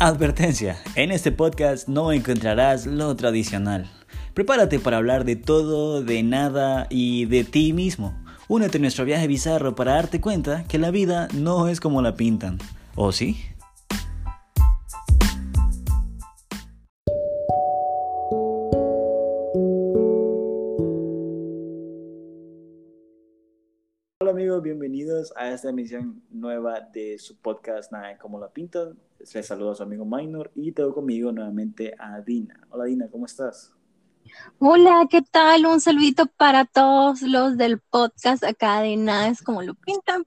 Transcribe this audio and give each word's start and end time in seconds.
Advertencia, 0.00 0.76
en 0.96 1.12
este 1.12 1.30
podcast 1.30 1.86
no 1.86 2.10
encontrarás 2.10 2.84
lo 2.84 3.14
tradicional. 3.14 3.88
Prepárate 4.34 4.80
para 4.80 4.96
hablar 4.96 5.24
de 5.24 5.36
todo, 5.36 6.02
de 6.02 6.24
nada 6.24 6.88
y 6.90 7.26
de 7.26 7.44
ti 7.44 7.72
mismo. 7.72 8.12
Únete 8.48 8.78
a 8.78 8.80
nuestro 8.80 9.04
viaje 9.04 9.28
bizarro 9.28 9.76
para 9.76 9.92
darte 9.92 10.20
cuenta 10.20 10.64
que 10.64 10.78
la 10.78 10.90
vida 10.90 11.28
no 11.32 11.68
es 11.68 11.78
como 11.78 12.02
la 12.02 12.16
pintan. 12.16 12.58
¿O 12.96 13.12
sí? 13.12 13.36
Hola 24.20 24.32
amigos, 24.32 24.62
bienvenidos 24.62 25.32
a 25.36 25.50
esta 25.50 25.68
emisión 25.68 26.22
nueva 26.30 26.80
de 26.80 27.18
su 27.18 27.36
podcast 27.36 27.92
Nada 27.92 28.18
como 28.18 28.40
la 28.40 28.48
pintan. 28.48 28.96
Les 29.32 29.46
saludo 29.46 29.70
a 29.70 29.74
su 29.74 29.82
amigo 29.82 30.04
Minor 30.04 30.50
y 30.54 30.72
tengo 30.72 30.92
conmigo 30.92 31.32
nuevamente 31.32 31.94
a 31.98 32.20
Dina. 32.20 32.60
Hola 32.68 32.84
Dina, 32.84 33.08
¿cómo 33.08 33.24
estás? 33.24 33.72
Hola, 34.58 35.06
¿qué 35.10 35.22
tal? 35.22 35.64
Un 35.64 35.80
saludito 35.80 36.26
para 36.26 36.66
todos 36.66 37.22
los 37.22 37.56
del 37.56 37.80
podcast 37.80 38.44
acá 38.44 38.82
de 38.82 38.98
Nada 38.98 39.28
es 39.28 39.42
como 39.42 39.62
lo 39.62 39.74
pintan. 39.74 40.24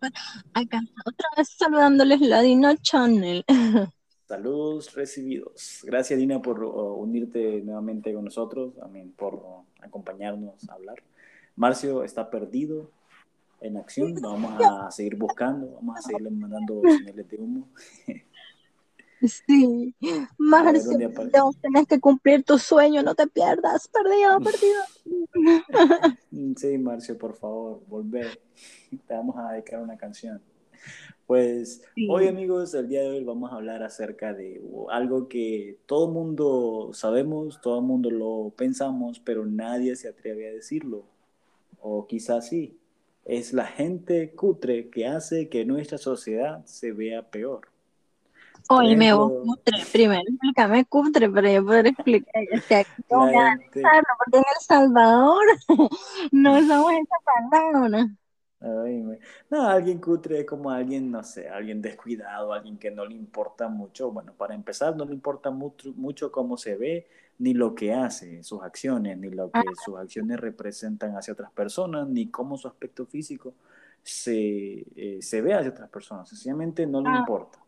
Acá 0.53 0.81
otra 1.05 1.27
vez 1.37 1.49
saludándoles 1.49 2.21
la 2.21 2.41
Dina 2.41 2.75
Channel. 2.75 3.45
Saludos 4.27 4.95
recibidos. 4.95 5.81
Gracias 5.83 6.17
Dina 6.17 6.41
por 6.41 6.63
uh, 6.63 6.95
unirte 6.95 7.61
nuevamente 7.61 8.13
con 8.13 8.25
nosotros, 8.25 8.75
también 8.77 9.11
por 9.11 9.35
uh, 9.35 9.63
acompañarnos 9.79 10.67
a 10.69 10.73
hablar. 10.73 11.03
Marcio 11.55 12.03
está 12.03 12.31
perdido, 12.31 12.89
en 13.61 13.77
acción, 13.77 14.15
vamos 14.21 14.53
a 14.61 14.91
seguir 14.91 15.15
buscando, 15.15 15.71
vamos 15.75 15.97
a 15.97 16.01
seguirle 16.01 16.29
mandando 16.29 16.81
señales 16.83 17.27
de 17.29 17.37
humo. 17.37 17.67
Sí, 19.25 19.95
Marcio, 20.37 20.97
tienes 21.61 21.87
que 21.87 21.99
cumplir 21.99 22.43
tu 22.43 22.59
sueño, 22.59 23.01
no 23.01 23.15
te 23.15 23.27
pierdas, 23.27 23.87
perdido, 23.87 24.39
perdido. 24.39 24.81
Sí, 26.55 26.77
Marcio, 26.77 27.17
por 27.17 27.35
favor, 27.35 27.81
volver. 27.87 28.39
Te 29.07 29.13
vamos 29.13 29.35
a 29.37 29.53
dedicar 29.53 29.81
una 29.81 29.97
canción. 29.97 30.41
Pues 31.25 31.81
hoy 32.07 32.27
amigos, 32.27 32.73
el 32.73 32.87
día 32.87 33.01
de 33.01 33.09
hoy 33.09 33.23
vamos 33.23 33.51
a 33.51 33.55
hablar 33.55 33.83
acerca 33.83 34.33
de 34.33 34.61
algo 34.89 35.27
que 35.27 35.77
todo 35.85 36.09
mundo 36.09 36.91
sabemos, 36.93 37.59
todo 37.59 37.79
el 37.79 37.85
mundo 37.85 38.09
lo 38.09 38.53
pensamos, 38.55 39.19
pero 39.19 39.45
nadie 39.45 39.95
se 39.97 40.07
atreve 40.07 40.47
a 40.47 40.53
decirlo. 40.53 41.03
O 41.81 42.07
quizás 42.07 42.47
sí, 42.47 42.79
es 43.25 43.51
la 43.51 43.65
gente 43.65 44.31
cutre 44.31 44.89
que 44.89 45.05
hace 45.05 45.49
que 45.49 45.65
nuestra 45.65 45.97
sociedad 45.97 46.63
se 46.65 46.93
vea 46.93 47.29
peor. 47.29 47.67
Hoy 48.69 48.95
me 48.95 49.13
cutre, 49.13 49.77
primero 49.91 50.21
explícame 50.27 50.85
cutre 50.85 51.29
para 51.29 51.51
yo 51.51 51.65
poder 51.65 51.87
explicar. 51.87 52.43
Este, 52.51 52.85
porque 53.07 53.35
en 53.35 54.37
El 54.37 54.61
Salvador 54.61 55.43
no 56.31 56.59
somos 56.67 56.91
esa 56.93 57.15
palabra. 57.49 58.07
no, 59.49 59.67
alguien 59.67 59.99
cutre 59.99 60.39
es 60.41 60.45
como 60.45 60.69
alguien, 60.69 61.11
no 61.11 61.23
sé, 61.23 61.47
alguien 61.49 61.81
descuidado, 61.81 62.53
alguien 62.53 62.77
que 62.77 62.91
no 62.91 63.05
le 63.05 63.15
importa 63.15 63.67
mucho. 63.69 64.11
Bueno, 64.11 64.33
para 64.33 64.53
empezar, 64.53 64.95
no 64.95 65.05
le 65.05 65.13
importa 65.13 65.49
mucho, 65.49 65.93
mucho 65.95 66.31
cómo 66.31 66.57
se 66.57 66.75
ve, 66.75 67.07
ni 67.39 67.53
lo 67.53 67.73
que 67.73 67.93
hace, 67.93 68.43
sus 68.43 68.61
acciones, 68.63 69.17
ni 69.17 69.29
lo 69.29 69.51
que 69.51 69.61
sus 69.85 69.97
acciones 69.97 70.39
representan 70.39 71.15
hacia 71.15 71.33
otras 71.33 71.51
personas, 71.51 72.07
ni 72.07 72.29
cómo 72.29 72.57
su 72.57 72.67
aspecto 72.67 73.05
físico 73.05 73.53
se, 74.03 74.85
eh, 74.95 75.19
se 75.21 75.41
ve 75.41 75.53
hacia 75.53 75.69
otras 75.69 75.89
personas. 75.89 76.27
Sencillamente 76.29 76.85
no 76.85 77.01
le 77.01 77.09
ah. 77.09 77.17
importa. 77.19 77.59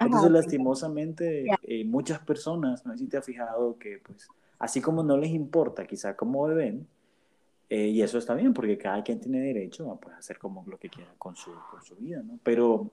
Entonces, 0.00 0.30
lastimosamente, 0.30 1.46
eh, 1.62 1.84
muchas 1.84 2.18
personas, 2.20 2.84
no 2.84 2.92
sé 2.92 2.98
si 2.98 3.06
te 3.06 3.16
has 3.18 3.24
fijado 3.24 3.78
que, 3.78 3.98
pues, 3.98 4.28
así 4.58 4.80
como 4.80 5.02
no 5.02 5.16
les 5.16 5.30
importa 5.30 5.86
quizá 5.86 6.16
cómo 6.16 6.46
ven, 6.46 6.86
eh, 7.68 7.86
y 7.86 8.02
eso 8.02 8.18
está 8.18 8.34
bien, 8.34 8.52
porque 8.52 8.76
cada 8.76 9.02
quien 9.02 9.20
tiene 9.20 9.40
derecho 9.40 9.90
a 9.90 9.98
pues, 9.98 10.16
hacer 10.16 10.38
como 10.38 10.64
lo 10.66 10.78
que 10.78 10.88
quiera 10.88 11.14
con 11.18 11.36
su, 11.36 11.52
con 11.70 11.82
su 11.82 11.96
vida, 11.96 12.22
¿no? 12.22 12.38
Pero 12.42 12.90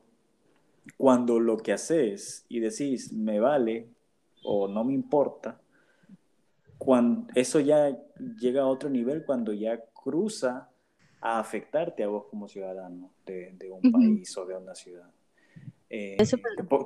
cuando 0.97 1.39
lo 1.39 1.57
que 1.57 1.73
haces 1.73 2.45
y 2.47 2.59
decís, 2.59 3.11
me 3.11 3.39
vale 3.39 3.87
o 4.43 4.67
no 4.67 4.83
me 4.83 4.93
importa, 4.93 5.59
cuando 6.77 7.27
eso 7.35 7.59
ya 7.59 7.97
llega 8.39 8.61
a 8.61 8.67
otro 8.67 8.89
nivel 8.89 9.25
cuando 9.25 9.51
ya 9.53 9.83
cruza 9.93 10.69
a 11.21 11.39
afectarte 11.39 12.03
a 12.03 12.07
vos 12.07 12.25
como 12.29 12.47
ciudadano 12.47 13.11
de, 13.25 13.69
un 13.69 13.91
país 13.91 14.35
o 14.37 14.45
de 14.45 14.55
una 14.55 14.73
ciudad. 14.73 15.09
Eh, 15.89 16.17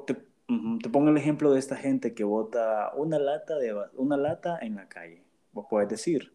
te, 0.06 0.90
pongo 0.90 1.10
el 1.10 1.18
ejemplo 1.18 1.52
de 1.52 1.60
esta 1.60 1.76
gente 1.76 2.14
que 2.14 2.24
bota 2.24 2.92
una 2.96 3.20
lata, 3.20 3.58
de, 3.58 3.76
una 3.96 4.18
lata 4.18 4.60
en 4.62 4.76
la 4.76 4.88
calle. 4.88 5.24
Vos 5.52 5.68
puedes 5.70 5.90
decir, 5.90 6.34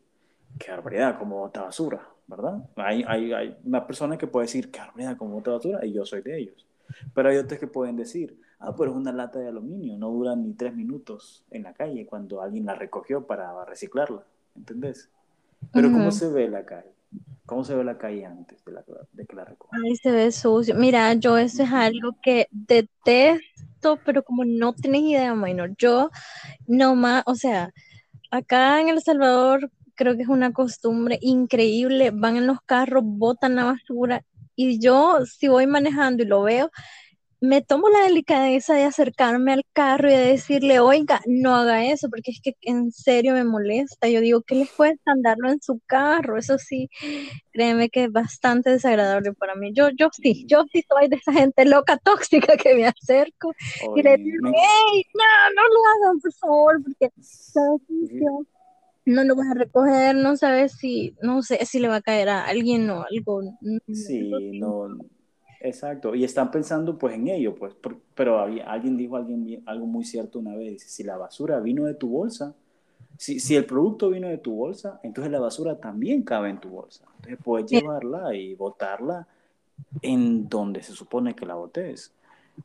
qué 0.58 0.70
barbaridad, 0.70 1.18
como 1.18 1.38
bota 1.38 1.62
basura, 1.62 2.08
¿verdad? 2.26 2.68
Hay, 2.76 3.04
hay, 3.06 3.32
hay 3.32 3.58
una 3.64 3.86
persona 3.86 4.18
que 4.18 4.26
puede 4.26 4.46
decir, 4.46 4.70
qué 4.70 4.80
barbaridad, 4.80 5.16
como 5.16 5.34
bota 5.34 5.52
basura, 5.52 5.84
y 5.84 5.92
yo 5.92 6.04
soy 6.04 6.22
de 6.22 6.38
ellos. 6.38 6.66
Pero 7.14 7.28
hay 7.28 7.36
otros 7.36 7.60
que 7.60 7.66
pueden 7.66 7.96
decir, 7.96 8.40
ah, 8.58 8.74
pero 8.76 8.90
es 8.90 8.96
una 8.96 9.12
lata 9.12 9.38
de 9.38 9.48
aluminio, 9.48 9.96
no 9.98 10.10
dura 10.10 10.34
ni 10.36 10.52
tres 10.54 10.74
minutos 10.74 11.44
en 11.50 11.62
la 11.62 11.74
calle 11.74 12.06
cuando 12.06 12.40
alguien 12.42 12.66
la 12.66 12.74
recogió 12.74 13.26
para 13.26 13.64
reciclarla, 13.64 14.24
¿entendés? 14.56 15.10
Pero 15.72 15.90
¿cómo 15.90 16.10
se 16.10 16.28
ve 16.28 16.48
la 16.48 16.64
calle? 16.64 16.97
¿Cómo 17.46 17.64
se 17.64 17.74
ve 17.74 17.82
la 17.82 17.96
calle 17.96 18.26
antes 18.26 18.62
de, 18.64 18.72
la, 18.72 18.84
que 19.26 19.34
la 19.34 19.44
recojan? 19.44 19.82
Ahí 19.82 19.96
se 19.96 20.10
ve 20.10 20.30
sucio. 20.30 20.74
Mira, 20.74 21.14
yo 21.14 21.38
eso 21.38 21.62
es 21.62 21.72
algo 21.72 22.16
que 22.22 22.46
detesto, 22.50 23.98
pero 24.04 24.22
como 24.22 24.44
no 24.44 24.74
tenés 24.74 25.02
idea, 25.02 25.34
minor, 25.34 25.74
yo 25.78 26.10
nomás, 26.66 27.22
o 27.24 27.34
sea, 27.34 27.72
acá 28.30 28.80
en 28.82 28.88
El 28.88 29.00
Salvador 29.00 29.70
creo 29.94 30.14
que 30.16 30.22
es 30.22 30.28
una 30.28 30.52
costumbre 30.52 31.18
increíble, 31.22 32.10
van 32.12 32.36
en 32.36 32.46
los 32.46 32.60
carros, 32.60 33.02
botan 33.04 33.56
la 33.56 33.64
basura 33.64 34.24
y 34.54 34.78
yo 34.78 35.24
si 35.24 35.48
voy 35.48 35.66
manejando 35.66 36.22
y 36.22 36.26
lo 36.26 36.42
veo, 36.42 36.70
me 37.40 37.62
tomo 37.62 37.88
la 37.88 38.00
delicadeza 38.00 38.74
de 38.74 38.82
acercarme 38.82 39.52
al 39.52 39.64
carro 39.72 40.08
y 40.08 40.12
de 40.12 40.26
decirle, 40.26 40.80
oiga, 40.80 41.20
no 41.26 41.54
haga 41.54 41.84
eso, 41.84 42.08
porque 42.10 42.32
es 42.32 42.40
que 42.42 42.54
en 42.62 42.90
serio 42.90 43.32
me 43.34 43.44
molesta. 43.44 44.08
Yo 44.08 44.20
digo, 44.20 44.42
¿qué 44.42 44.56
les 44.56 44.70
cuesta 44.72 45.12
andarlo 45.12 45.48
en 45.50 45.62
su 45.62 45.80
carro? 45.86 46.36
Eso 46.36 46.58
sí, 46.58 46.88
créeme 47.52 47.90
que 47.90 48.04
es 48.04 48.12
bastante 48.12 48.70
desagradable 48.70 49.32
para 49.34 49.54
mí. 49.54 49.72
Yo, 49.72 49.90
yo 49.90 50.08
sí, 50.12 50.44
yo 50.48 50.64
sí 50.72 50.84
soy 50.88 51.08
de 51.08 51.16
esa 51.16 51.32
gente 51.32 51.64
loca, 51.64 51.96
tóxica 51.98 52.56
que 52.56 52.74
me 52.74 52.86
acerco 52.86 53.52
y 53.94 54.02
le 54.02 54.16
digo, 54.16 54.50
hey, 54.52 55.04
no, 55.14 55.54
no 55.54 55.62
lo 55.68 56.06
hagan, 56.06 56.20
por 56.20 56.32
favor, 56.32 56.82
porque 56.82 57.12
no 59.06 59.24
lo 59.24 59.36
vas 59.36 59.48
a 59.48 59.54
recoger, 59.54 60.16
no 60.16 60.36
sabes 60.36 60.72
si, 60.72 61.14
no 61.22 61.42
sé 61.42 61.64
si 61.66 61.78
le 61.78 61.88
va 61.88 61.96
a 61.96 62.02
caer 62.02 62.30
a 62.30 62.46
alguien 62.46 62.90
o 62.90 63.04
algo. 63.08 63.42
Sí, 63.92 64.58
no 64.58 64.88
Exacto, 65.60 66.14
y 66.14 66.22
están 66.22 66.50
pensando 66.50 66.96
pues 66.96 67.14
en 67.14 67.28
ello, 67.28 67.54
pues, 67.54 67.74
pero 68.14 68.40
alguien 68.40 68.96
dijo 68.96 69.16
alguien, 69.16 69.62
algo 69.66 69.86
muy 69.86 70.04
cierto 70.04 70.38
una 70.38 70.54
vez, 70.54 70.72
dice, 70.74 70.88
si 70.88 71.02
la 71.02 71.16
basura 71.16 71.58
vino 71.58 71.84
de 71.84 71.94
tu 71.94 72.08
bolsa, 72.08 72.54
si, 73.16 73.40
si 73.40 73.56
el 73.56 73.66
producto 73.66 74.08
vino 74.10 74.28
de 74.28 74.38
tu 74.38 74.54
bolsa, 74.54 75.00
entonces 75.02 75.32
la 75.32 75.40
basura 75.40 75.76
también 75.76 76.22
cabe 76.22 76.50
en 76.50 76.60
tu 76.60 76.68
bolsa. 76.68 77.04
Entonces 77.16 77.38
puedes 77.42 77.68
llevarla 77.68 78.32
y 78.34 78.54
botarla 78.54 79.26
en 80.02 80.48
donde 80.48 80.82
se 80.82 80.92
supone 80.92 81.34
que 81.34 81.44
la 81.44 81.54
botes. 81.54 82.12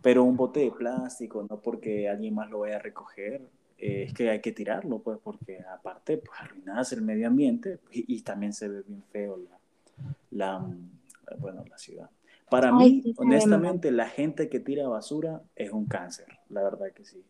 Pero 0.02 0.24
un 0.24 0.38
bote 0.38 0.62
de 0.62 0.72
plástico, 0.72 1.46
no 1.50 1.58
porque 1.58 2.08
alguien 2.08 2.36
más 2.36 2.50
lo 2.50 2.60
vaya 2.60 2.78
a 2.78 2.80
recoger, 2.80 3.42
eh, 3.78 4.04
es 4.08 4.14
que 4.14 4.30
hay 4.30 4.42
que 4.42 4.52
tirarlo, 4.52 5.00
pues, 5.00 5.20
porque 5.24 5.60
aparte, 5.62 6.18
pues 6.18 6.40
arruinas 6.40 6.92
el 6.94 7.02
medio 7.02 7.28
ambiente 7.28 7.80
y, 7.92 8.22
también 8.22 8.54
se 8.54 8.70
ve 8.70 8.84
bien 8.88 9.04
feo 9.12 9.38
la, 9.38 9.60
la, 10.32 10.66
bueno, 11.40 11.64
la 11.70 11.78
ciudad. 11.78 12.10
Para 12.54 12.72
mí, 12.72 13.04
honestamente, 13.18 13.92
la 13.92 14.08
gente 14.08 14.48
que 14.48 14.60
tira 14.60 14.88
basura 14.88 15.42
es 15.56 15.72
un 15.72 15.86
cáncer, 15.86 16.28
la 16.50 16.62
verdad 16.62 16.92
que 16.94 17.04
sí. 17.04 17.24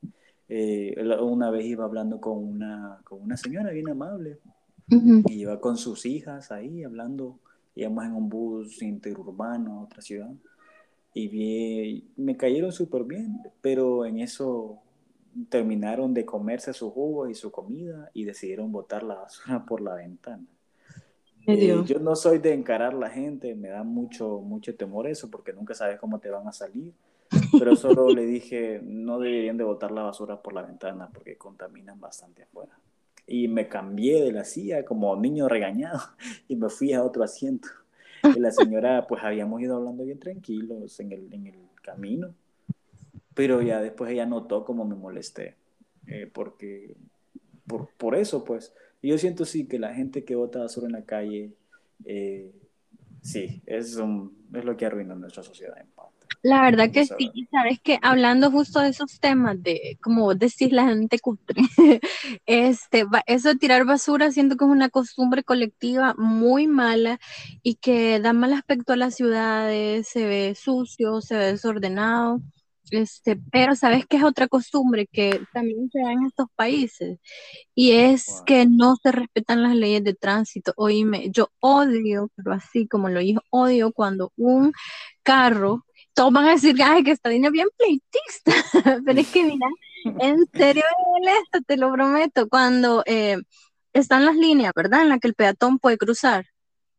Eh, 0.50 0.96
una 1.22 1.50
vez 1.50 1.66
iba 1.66 1.86
hablando 1.86 2.20
con 2.20 2.38
una, 2.38 3.00
con 3.06 3.22
una 3.22 3.38
señora 3.38 3.72
bien 3.72 3.90
amable 3.90 4.40
y 4.90 5.34
iba 5.34 5.62
con 5.62 5.78
sus 5.78 6.06
hijas 6.06 6.52
ahí 6.52 6.84
hablando, 6.84 7.40
íbamos 7.74 8.04
en 8.06 8.12
un 8.14 8.28
bus 8.28 8.82
interurbano 8.82 9.80
a 9.80 9.84
otra 9.84 10.02
ciudad 10.02 10.32
y 11.14 11.28
vi, 11.30 12.12
me 12.18 12.36
cayeron 12.36 12.72
súper 12.72 13.04
bien, 13.04 13.40
pero 13.62 14.06
en 14.06 14.20
eso 14.20 14.80
terminaron 15.50 16.14
de 16.14 16.26
comerse 16.26 16.74
sus 16.74 16.92
jugos 16.92 17.30
y 17.30 17.36
su 17.36 17.52
comida 17.52 18.10
y 18.14 18.26
decidieron 18.26 18.72
botar 18.72 19.04
la 19.04 19.16
basura 19.16 19.64
por 19.66 19.82
la 19.82 19.96
ventana. 19.96 20.46
Eh, 21.46 21.84
yo 21.86 22.00
no 22.00 22.16
soy 22.16 22.40
de 22.40 22.54
encarar 22.54 22.94
la 22.94 23.10
gente, 23.10 23.54
me 23.56 23.70
da 23.70 23.84
mucho, 23.84 24.40
mucho 24.40 24.76
temor 24.76 25.08
eso 25.08 25.30
porque 25.30 25.52
nunca 25.52 25.74
sabes 25.74 26.00
cómo 26.00 26.20
te 26.20 26.30
van 26.30 26.48
a 26.48 26.54
salir. 26.54 26.94
Pero 27.58 27.76
solo 27.76 28.10
le 28.10 28.26
dije, 28.26 28.80
no 28.84 29.20
deberían 29.20 29.58
de 29.58 29.64
botar 29.64 29.92
la 29.92 30.04
basura 30.04 30.42
por 30.42 30.54
la 30.54 30.62
ventana 30.62 31.10
porque 31.12 31.36
contaminan 31.36 32.00
bastante 32.00 32.44
afuera. 32.44 32.78
Y 33.26 33.48
me 33.48 33.68
cambié 33.68 34.22
de 34.24 34.32
la 34.32 34.44
silla 34.44 34.86
como 34.86 35.16
niño 35.16 35.48
regañado 35.48 36.00
y 36.48 36.56
me 36.56 36.70
fui 36.70 36.94
a 36.94 37.04
otro 37.04 37.24
asiento. 37.24 37.70
Y 38.36 38.40
la 38.40 38.52
señora, 38.52 39.06
pues 39.08 39.24
habíamos 39.24 39.62
ido 39.62 39.76
hablando 39.76 40.06
bien 40.06 40.20
tranquilos 40.20 41.00
en 41.00 41.12
el, 41.12 41.34
en 41.34 41.48
el 41.48 41.56
camino. 41.82 42.34
pero 43.34 43.62
ya 43.62 43.82
después 43.82 44.12
ella 44.12 44.26
notó 44.26 44.64
cómo 44.64 44.86
me 44.86 44.96
molesté, 44.96 45.56
eh, 46.08 46.30
porque 46.32 46.96
por, 47.68 47.90
por, 47.98 48.16
eso, 48.16 48.46
pues, 48.46 48.74
yo 49.10 49.18
siento 49.18 49.46
sí 49.46 49.66
que 49.66 49.80
la 49.80 49.94
gente 49.94 50.24
que 50.24 50.36
bota 50.36 50.60
basura 50.60 50.88
en 50.88 50.94
la 50.94 51.04
calle, 51.04 51.52
eh, 52.06 52.52
sí, 53.22 53.62
es, 53.66 53.96
un, 53.98 54.36
es 54.54 54.64
lo 54.64 54.78
que 54.78 54.86
arruina 54.86 55.16
nuestra 55.16 55.44
sociedad 55.44 55.78
en 55.80 55.88
parte. 55.88 56.14
La 56.42 56.62
verdad 56.62 56.92
que 56.92 57.06
sí, 57.06 57.48
sabes 57.52 57.80
que 57.80 58.00
hablando 58.02 58.52
justo 58.52 58.80
de 58.80 58.90
esos 58.90 59.20
temas 59.20 59.62
de, 59.62 59.98
como 60.02 60.24
vos 60.24 60.38
decís, 60.38 60.72
la 60.72 60.88
gente 60.88 61.20
cutre, 61.20 61.56
este, 62.46 63.06
eso 63.28 63.50
de 63.50 63.56
tirar 63.56 63.86
basura 63.86 64.32
siento 64.32 64.58
que 64.58 64.66
es 64.66 64.72
una 64.72 64.90
costumbre 64.90 65.44
colectiva 65.44 66.16
muy 66.18 66.68
mala 66.68 67.20
y 67.62 67.76
que 67.76 68.20
da 68.20 68.34
mal 68.34 68.54
aspecto 68.54 68.94
a 68.94 68.98
las 68.98 69.16
ciudades, 69.16 70.08
se 70.08 70.26
ve 70.26 70.56
sucio, 70.56 71.22
se 71.22 71.38
ve 71.38 71.46
desordenado, 71.46 72.42
este, 72.94 73.38
pero 73.52 73.76
sabes 73.76 74.06
que 74.06 74.18
es 74.18 74.24
otra 74.24 74.48
costumbre 74.48 75.08
que 75.12 75.42
también 75.54 75.90
se 75.92 76.00
da 76.00 76.12
en 76.12 76.26
estos 76.26 76.48
países 76.56 77.20
y 77.76 77.92
es 77.94 78.42
que 78.46 78.66
no 78.66 78.96
se 79.02 79.12
respetan 79.12 79.64
las 79.64 79.76
leyes 79.76 80.04
de 80.04 80.14
tránsito. 80.14 80.74
Oíme, 80.78 81.30
yo 81.32 81.50
odio, 81.60 82.30
pero 82.36 82.54
así 82.54 82.88
como 82.88 83.10
lo 83.10 83.20
dijo, 83.20 83.42
odio 83.50 83.92
cuando 83.92 84.32
un 84.38 84.74
carro 85.24 85.86
todos 86.14 86.32
van 86.32 86.46
a 86.46 86.52
decir, 86.52 86.76
ay, 86.84 87.04
que 87.04 87.12
esta 87.12 87.30
niña 87.30 87.48
es 87.48 87.54
bien 87.54 87.68
pleitista, 87.78 88.54
pero 89.06 89.20
es 89.20 89.28
que 89.30 89.44
mira, 89.44 89.68
en 90.20 90.46
serio 90.54 90.84
me 90.98 91.20
molesta, 91.20 91.62
te 91.66 91.78
lo 91.78 91.92
prometo, 91.92 92.48
cuando 92.50 93.04
eh, 93.06 93.38
están 93.94 94.26
las 94.26 94.36
líneas, 94.36 94.74
¿verdad? 94.76 95.02
En 95.02 95.10
la 95.10 95.20
que 95.20 95.28
el 95.28 95.34
peatón 95.34 95.80
puede 95.80 95.98
cruzar. 95.98 96.46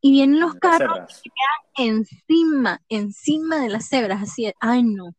Y 0.00 0.12
vienen 0.12 0.40
los 0.40 0.54
carros 0.56 1.22
y 1.24 1.30
quedan 1.30 1.96
encima, 1.96 2.80
encima 2.90 3.60
de 3.60 3.70
las 3.70 3.88
cebras, 3.88 4.22
así, 4.22 4.52
ay 4.60 4.82
no. 4.82 5.14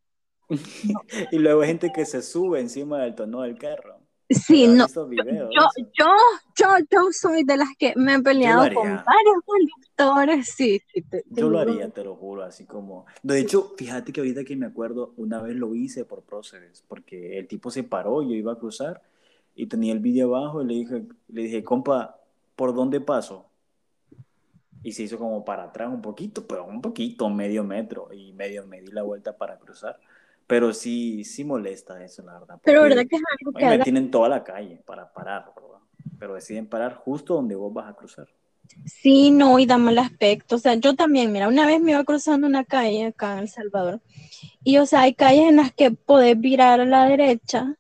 y 1.32 1.40
luego 1.40 1.62
hay 1.62 1.68
gente 1.68 1.92
que 1.94 2.06
se 2.06 2.22
sube 2.22 2.60
encima 2.60 3.04
del 3.04 3.16
tono 3.16 3.42
del 3.42 3.58
carro. 3.58 4.00
Sí, 4.28 4.68
no. 4.68 4.88
yo, 4.88 5.06
yo, 5.52 6.08
yo, 6.58 6.68
yo, 6.90 7.00
soy 7.12 7.44
de 7.44 7.58
las 7.58 7.70
que 7.78 7.94
me 7.96 8.16
he 8.16 8.22
peleado 8.22 8.74
con 8.74 8.88
varios 8.88 9.44
conductores, 9.46 10.48
sí. 10.50 10.82
yo 11.30 11.48
lo 11.48 11.60
haría, 11.60 11.90
te 11.90 12.04
lo 12.04 12.16
juro, 12.16 12.44
así 12.44 12.66
como... 12.66 13.06
De 13.22 13.40
hecho, 13.40 13.74
fíjate 13.78 14.12
que 14.12 14.22
ahorita 14.22 14.44
que 14.44 14.56
me 14.56 14.66
acuerdo, 14.66 15.14
una 15.18 15.42
vez 15.44 15.56
lo 15.56 15.76
hice 15.76 16.06
por 16.06 16.24
Procedes, 16.24 16.84
porque 16.88 17.38
el 17.38 17.48
tipo 17.48 17.70
se 17.70 17.84
paró, 17.84 18.24
yo 18.24 18.34
iba 18.34 18.54
a 18.54 18.58
cruzar 18.58 19.04
y 19.54 19.68
tenía 19.68 19.94
el 19.94 20.00
vídeo 20.00 20.36
abajo 20.36 20.64
y 20.64 20.66
le 20.66 20.74
dije, 20.74 21.04
le 21.28 21.42
dije, 21.44 21.64
compa, 21.64 22.20
¿por 22.56 22.74
dónde 22.74 23.02
paso? 23.02 23.46
Y 24.82 24.94
se 24.94 25.04
hizo 25.04 25.20
como 25.20 25.46
para 25.46 25.66
atrás 25.66 25.90
un 25.94 26.02
poquito, 26.02 26.48
pero 26.48 26.66
un 26.66 26.82
poquito, 26.82 27.30
medio 27.30 27.64
metro, 27.64 28.10
y 28.12 28.34
medio 28.34 28.66
me 28.66 28.82
di 28.82 28.92
la 28.92 29.04
vuelta 29.04 29.38
para 29.38 29.60
cruzar. 29.60 30.00
Pero 30.48 30.74
sí, 30.74 31.24
sí 31.24 31.44
molesta 31.44 32.04
eso, 32.04 32.24
la 32.24 32.40
verdad. 32.40 32.60
Pero 32.64 32.84
verdad 32.84 33.06
que 33.10 33.16
es 33.16 33.22
algo 33.40 33.52
que... 33.54 33.66
Me 33.66 33.80
tienen 33.80 34.12
toda 34.12 34.30
la 34.30 34.44
calle 34.44 34.82
para 34.86 35.12
parar, 35.12 35.52
¿verdad? 35.56 35.80
Pero 36.20 36.36
deciden 36.36 36.68
parar 36.68 36.96
justo 36.96 37.34
donde 37.34 37.56
vos 37.56 37.74
vas 37.74 37.90
a 37.90 37.94
cruzar. 37.96 38.28
Sí, 38.86 39.32
no, 39.32 39.58
y 39.60 39.66
da 39.66 39.78
mal 39.78 39.98
aspecto. 39.98 40.56
O 40.56 40.60
sea, 40.60 40.76
yo 40.76 40.96
también, 40.96 41.32
mira, 41.32 41.48
una 41.48 41.66
vez 41.66 41.82
me 41.82 41.92
iba 41.92 42.04
cruzando 42.04 42.48
una 42.48 42.64
calle 42.64 43.06
acá 43.06 43.34
en 43.34 43.40
El 43.40 43.50
Salvador. 43.50 44.02
Y, 44.64 44.78
o 44.78 44.86
sea, 44.86 45.02
hay 45.02 45.14
calles 45.14 45.50
en 45.50 45.58
las 45.58 45.72
que 45.74 45.92
podés 45.92 46.40
virar 46.40 46.80
a 46.80 46.86
la 46.86 47.06
derecha, 47.06 47.76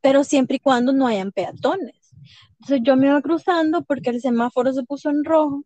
pero 0.00 0.24
siempre 0.24 0.56
y 0.56 0.60
cuando 0.60 0.92
no 0.92 1.06
hayan 1.06 1.32
peatones. 1.32 1.94
Entonces 2.60 2.80
yo 2.82 2.96
me 2.96 3.06
iba 3.06 3.20
cruzando 3.22 3.82
porque 3.82 4.10
el 4.10 4.20
semáforo 4.20 4.72
se 4.72 4.82
puso 4.84 5.10
en 5.10 5.24
rojo. 5.24 5.64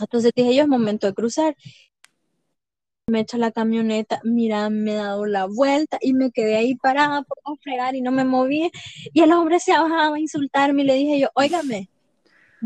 Entonces 0.00 0.32
dije 0.34 0.54
yo, 0.54 0.62
es 0.62 0.68
momento 0.68 1.06
de 1.06 1.14
cruzar 1.14 1.56
me 3.12 3.20
echa 3.20 3.36
la 3.36 3.52
camioneta, 3.52 4.20
mira, 4.24 4.70
me 4.70 4.92
he 4.92 4.96
dado 4.96 5.26
la 5.26 5.44
vuelta 5.46 5.98
y 6.00 6.14
me 6.14 6.32
quedé 6.32 6.56
ahí 6.56 6.74
parada 6.74 7.22
por 7.22 7.38
no 7.46 7.56
fregar 7.56 7.94
y 7.94 8.00
no 8.00 8.10
me 8.10 8.24
moví. 8.24 8.70
Y 9.12 9.20
el 9.20 9.32
hombre 9.32 9.60
se 9.60 9.72
bajaba 9.72 10.16
a 10.16 10.18
insultarme 10.18 10.82
y 10.82 10.86
le 10.86 10.94
dije 10.94 11.20
yo, 11.20 11.28
óigame, 11.34 11.90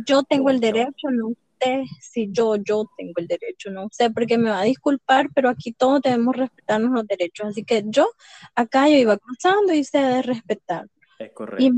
yo 0.06 0.22
tengo 0.22 0.50
el 0.50 0.60
derecho, 0.60 1.10
no 1.10 1.28
usted, 1.28 1.82
si 2.00 2.28
yo, 2.30 2.56
yo 2.56 2.88
tengo 2.96 3.14
el 3.16 3.26
derecho, 3.26 3.70
no 3.70 3.86
usted, 3.86 4.12
porque 4.12 4.38
me 4.38 4.50
va 4.50 4.60
a 4.60 4.64
disculpar, 4.64 5.28
pero 5.34 5.48
aquí 5.48 5.72
todos 5.72 6.00
debemos 6.00 6.36
respetarnos 6.36 6.92
los 6.92 7.06
derechos. 7.06 7.48
Así 7.48 7.64
que 7.64 7.82
yo, 7.86 8.08
acá 8.54 8.88
yo 8.88 8.96
iba 8.96 9.16
cruzando 9.18 9.74
y 9.74 9.80
usted 9.80 10.00
debe 10.00 10.22
respetar. 10.22 10.86
Es 11.18 11.32
correcto. 11.32 11.64
Y 11.64 11.72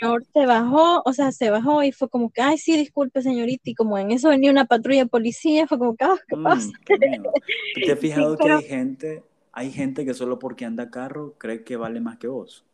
señor 0.00 0.24
se 0.32 0.46
bajó, 0.46 1.02
o 1.04 1.12
sea, 1.12 1.32
se 1.32 1.50
bajó 1.50 1.82
y 1.82 1.92
fue 1.92 2.08
como 2.08 2.30
que, 2.30 2.40
ay, 2.40 2.58
sí, 2.58 2.76
disculpe, 2.76 3.22
señorita, 3.22 3.70
y 3.70 3.74
como 3.74 3.98
en 3.98 4.10
eso 4.10 4.28
venía 4.28 4.50
una 4.50 4.64
patrulla 4.64 5.04
de 5.04 5.06
policía, 5.06 5.66
fue 5.66 5.78
como 5.78 5.96
que, 5.96 6.04
ah, 6.04 6.16
¿qué 6.28 6.36
mm, 6.36 6.42
pasa? 6.42 6.70
¿Te 6.86 7.92
has 7.92 7.98
fijado 8.00 8.36
que 8.36 8.50
hay 8.50 8.64
gente, 8.64 9.22
hay 9.52 9.70
gente 9.70 10.04
que 10.04 10.14
solo 10.14 10.38
porque 10.38 10.64
anda 10.64 10.90
carro 10.90 11.34
cree 11.38 11.64
que 11.64 11.76
vale 11.76 12.00
más 12.00 12.18
que 12.18 12.28
vos? 12.28 12.64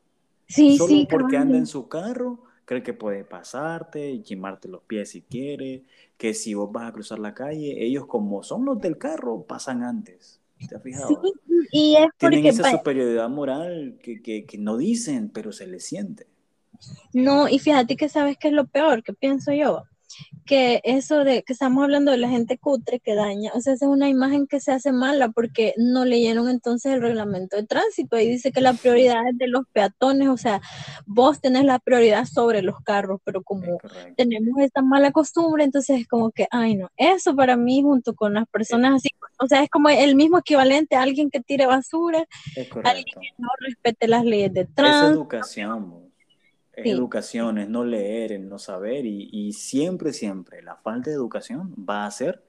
Sí, 0.48 0.76
solo 0.76 0.88
sí. 0.88 1.08
porque 1.10 1.36
anda 1.36 1.58
en 1.58 1.66
su 1.66 1.88
carro 1.88 2.44
cree 2.64 2.82
que 2.82 2.92
puede 2.94 3.24
pasarte 3.24 4.10
y 4.10 4.22
quemarte 4.22 4.68
los 4.68 4.82
pies 4.82 5.10
si 5.10 5.22
quiere, 5.22 5.84
que 6.16 6.34
si 6.34 6.54
vos 6.54 6.70
vas 6.70 6.88
a 6.88 6.92
cruzar 6.92 7.18
la 7.18 7.32
calle, 7.32 7.84
ellos 7.84 8.06
como 8.06 8.42
son 8.42 8.64
los 8.64 8.80
del 8.80 8.98
carro, 8.98 9.44
pasan 9.44 9.82
antes. 9.82 10.40
¿Te 10.68 10.74
has 10.74 10.82
fijado? 10.82 11.08
Sí, 11.08 11.16
y 11.70 11.96
es 11.96 12.08
Tienen 12.16 12.46
esa 12.46 12.70
superioridad 12.70 13.28
moral 13.28 13.98
que, 14.02 14.20
que, 14.22 14.46
que 14.46 14.58
no 14.58 14.76
dicen, 14.76 15.28
pero 15.28 15.52
se 15.52 15.66
les 15.66 15.84
siente. 15.84 16.26
No, 17.12 17.48
y 17.48 17.58
fíjate 17.58 17.96
que 17.96 18.08
sabes 18.08 18.36
que 18.38 18.48
es 18.48 18.54
lo 18.54 18.66
peor, 18.66 19.02
que 19.02 19.12
pienso 19.12 19.52
yo, 19.52 19.84
que 20.44 20.80
eso 20.84 21.24
de 21.24 21.42
que 21.42 21.52
estamos 21.52 21.82
hablando 21.82 22.12
de 22.12 22.18
la 22.18 22.28
gente 22.28 22.56
cutre 22.56 23.00
que 23.00 23.14
daña, 23.14 23.50
o 23.54 23.60
sea, 23.60 23.74
esa 23.74 23.86
es 23.86 23.90
una 23.90 24.08
imagen 24.08 24.46
que 24.46 24.60
se 24.60 24.72
hace 24.72 24.92
mala 24.92 25.30
porque 25.30 25.74
no 25.76 26.04
leyeron 26.04 26.48
entonces 26.48 26.92
el 26.92 27.02
reglamento 27.02 27.56
de 27.56 27.66
tránsito 27.66 28.18
y 28.18 28.28
dice 28.28 28.52
que 28.52 28.60
la 28.60 28.72
prioridad 28.72 29.26
es 29.28 29.36
de 29.36 29.48
los 29.48 29.64
peatones, 29.72 30.28
o 30.28 30.36
sea, 30.36 30.60
vos 31.04 31.40
tenés 31.40 31.64
la 31.64 31.80
prioridad 31.80 32.24
sobre 32.26 32.62
los 32.62 32.80
carros, 32.80 33.20
pero 33.24 33.42
como 33.42 33.78
tenemos 34.16 34.60
esta 34.60 34.82
mala 34.82 35.10
costumbre, 35.10 35.64
entonces 35.64 36.00
es 36.00 36.08
como 36.08 36.30
que, 36.30 36.46
ay 36.50 36.76
no, 36.76 36.90
eso 36.96 37.34
para 37.34 37.56
mí 37.56 37.82
junto 37.82 38.14
con 38.14 38.34
las 38.34 38.46
personas 38.48 38.94
así, 38.96 39.08
o 39.38 39.48
sea, 39.48 39.62
es 39.62 39.68
como 39.68 39.88
el 39.88 40.14
mismo 40.14 40.38
equivalente 40.38 40.96
a 40.96 41.02
alguien 41.02 41.30
que 41.30 41.40
tire 41.40 41.66
basura, 41.66 42.24
alguien 42.84 43.04
que 43.20 43.28
no 43.38 43.48
respete 43.60 44.06
las 44.06 44.24
leyes 44.24 44.52
de 44.54 44.64
tránsito. 44.64 45.06
Es 45.06 45.12
educación 45.12 46.05
educación, 46.76 47.58
es 47.58 47.68
no 47.68 47.84
leer, 47.84 48.32
es 48.32 48.40
no 48.40 48.58
saber 48.58 49.06
y, 49.06 49.52
siempre, 49.52 50.12
siempre 50.12 50.62
la 50.62 50.76
falta 50.76 51.10
de 51.10 51.16
educación 51.16 51.74
va 51.88 52.04
a 52.04 52.06
hacer 52.06 52.42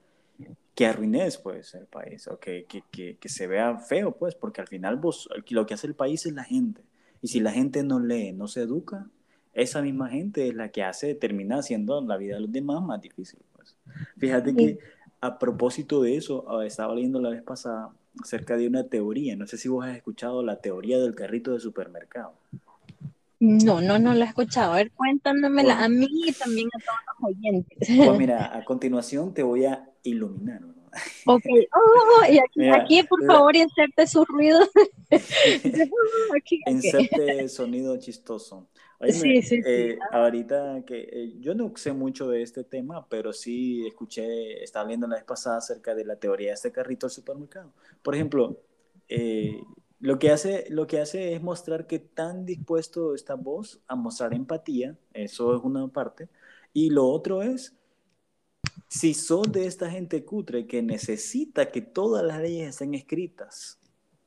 que 0.74 0.86
arruines 0.86 1.38
pues 1.38 1.74
el 1.74 1.86
país 1.86 2.28
o 2.28 2.38
que, 2.38 2.66
que, 2.66 3.16
que, 3.16 3.28
se 3.28 3.46
vea 3.46 3.78
feo 3.78 4.12
pues 4.12 4.34
porque 4.34 4.60
al 4.60 4.68
final 4.68 4.96
vos, 4.96 5.28
lo 5.50 5.66
que 5.66 5.74
hace 5.74 5.88
el 5.88 5.94
país 5.94 6.24
es 6.26 6.32
la 6.34 6.44
gente 6.44 6.82
y 7.20 7.28
si 7.28 7.40
la 7.40 7.50
gente 7.50 7.82
no 7.82 7.98
lee, 7.98 8.32
no 8.32 8.46
se 8.46 8.62
educa, 8.62 9.08
esa 9.54 9.82
misma 9.82 10.08
gente 10.08 10.46
es 10.46 10.54
la 10.54 10.68
que 10.68 10.84
hace, 10.84 11.14
termina 11.14 11.58
haciendo 11.58 12.00
la 12.00 12.16
vida 12.16 12.36
de 12.36 12.42
los 12.42 12.52
demás 12.52 12.82
más 12.82 13.00
difícil 13.00 13.40
pues. 13.56 13.74
Fíjate 14.18 14.54
que 14.54 14.78
a 15.20 15.38
propósito 15.38 16.02
de 16.02 16.16
eso, 16.16 16.44
ah, 16.48 16.64
estaba 16.64 16.94
leyendo 16.94 17.20
la 17.20 17.30
vez 17.30 17.42
pasada 17.42 17.90
acerca 18.22 18.56
de 18.56 18.68
una 18.68 18.84
teoría, 18.84 19.36
no 19.36 19.46
sé 19.46 19.56
si 19.56 19.68
vos 19.68 19.84
has 19.84 19.96
escuchado 19.96 20.42
la 20.42 20.60
teoría 20.60 20.98
del 20.98 21.14
carrito 21.14 21.52
de 21.52 21.60
supermercado. 21.60 22.34
No, 23.40 23.80
no, 23.80 23.98
no 23.98 24.14
la 24.14 24.24
he 24.24 24.28
escuchado. 24.28 24.72
A 24.72 24.76
ver, 24.76 24.90
cuéntamela 24.92 25.84
a 25.84 25.88
mí 25.88 26.08
y 26.26 26.32
también 26.32 26.68
a 26.68 26.78
todos 26.84 26.98
los 27.06 27.36
oyentes. 27.36 27.88
Pues 27.96 28.18
mira, 28.18 28.56
a 28.56 28.64
continuación 28.64 29.32
te 29.32 29.42
voy 29.42 29.64
a 29.64 29.88
iluminar. 30.02 30.62
Ok, 31.26 31.44
oh, 31.74 32.24
y 32.56 32.68
aquí, 32.68 33.02
por 33.02 33.24
favor, 33.24 33.54
inserte 33.54 34.06
su 34.06 34.24
ruido. 34.24 34.58
inserte 36.66 37.48
sonido 37.48 37.96
chistoso. 37.98 38.68
sí, 39.08 39.42
sí, 39.42 39.60
eh, 39.64 39.98
Ahorita 40.10 40.82
que 40.86 41.08
eh, 41.12 41.34
yo 41.40 41.54
no 41.54 41.72
sé 41.76 41.92
mucho 41.92 42.28
de 42.28 42.42
este 42.42 42.64
tema, 42.64 43.06
pero 43.08 43.32
sí 43.32 43.86
escuché, 43.86 44.62
estaba 44.64 44.86
viendo 44.86 45.06
la 45.06 45.16
vez 45.16 45.24
pasada 45.24 45.58
acerca 45.58 45.94
de 45.94 46.04
la 46.04 46.16
teoría 46.16 46.48
de 46.48 46.54
este 46.54 46.72
carrito 46.72 47.06
del 47.06 47.14
supermercado. 47.14 47.72
Por 48.02 48.14
ejemplo, 48.14 48.60
eh, 49.08 49.60
lo 50.00 50.18
que, 50.18 50.30
hace, 50.30 50.66
lo 50.70 50.86
que 50.86 51.00
hace 51.00 51.34
es 51.34 51.42
mostrar 51.42 51.86
que 51.86 51.98
tan 51.98 52.44
dispuesto 52.44 53.14
está 53.14 53.34
vos 53.34 53.80
a 53.88 53.96
mostrar 53.96 54.34
empatía, 54.34 54.96
eso 55.12 55.56
es 55.56 55.62
una 55.64 55.88
parte, 55.88 56.28
y 56.72 56.90
lo 56.90 57.08
otro 57.08 57.42
es, 57.42 57.74
si 58.88 59.14
sos 59.14 59.50
de 59.52 59.66
esta 59.66 59.90
gente 59.90 60.24
cutre 60.24 60.66
que 60.66 60.82
necesita 60.82 61.70
que 61.70 61.82
todas 61.82 62.24
las 62.24 62.40
leyes 62.40 62.68
estén 62.68 62.94
escritas 62.94 63.78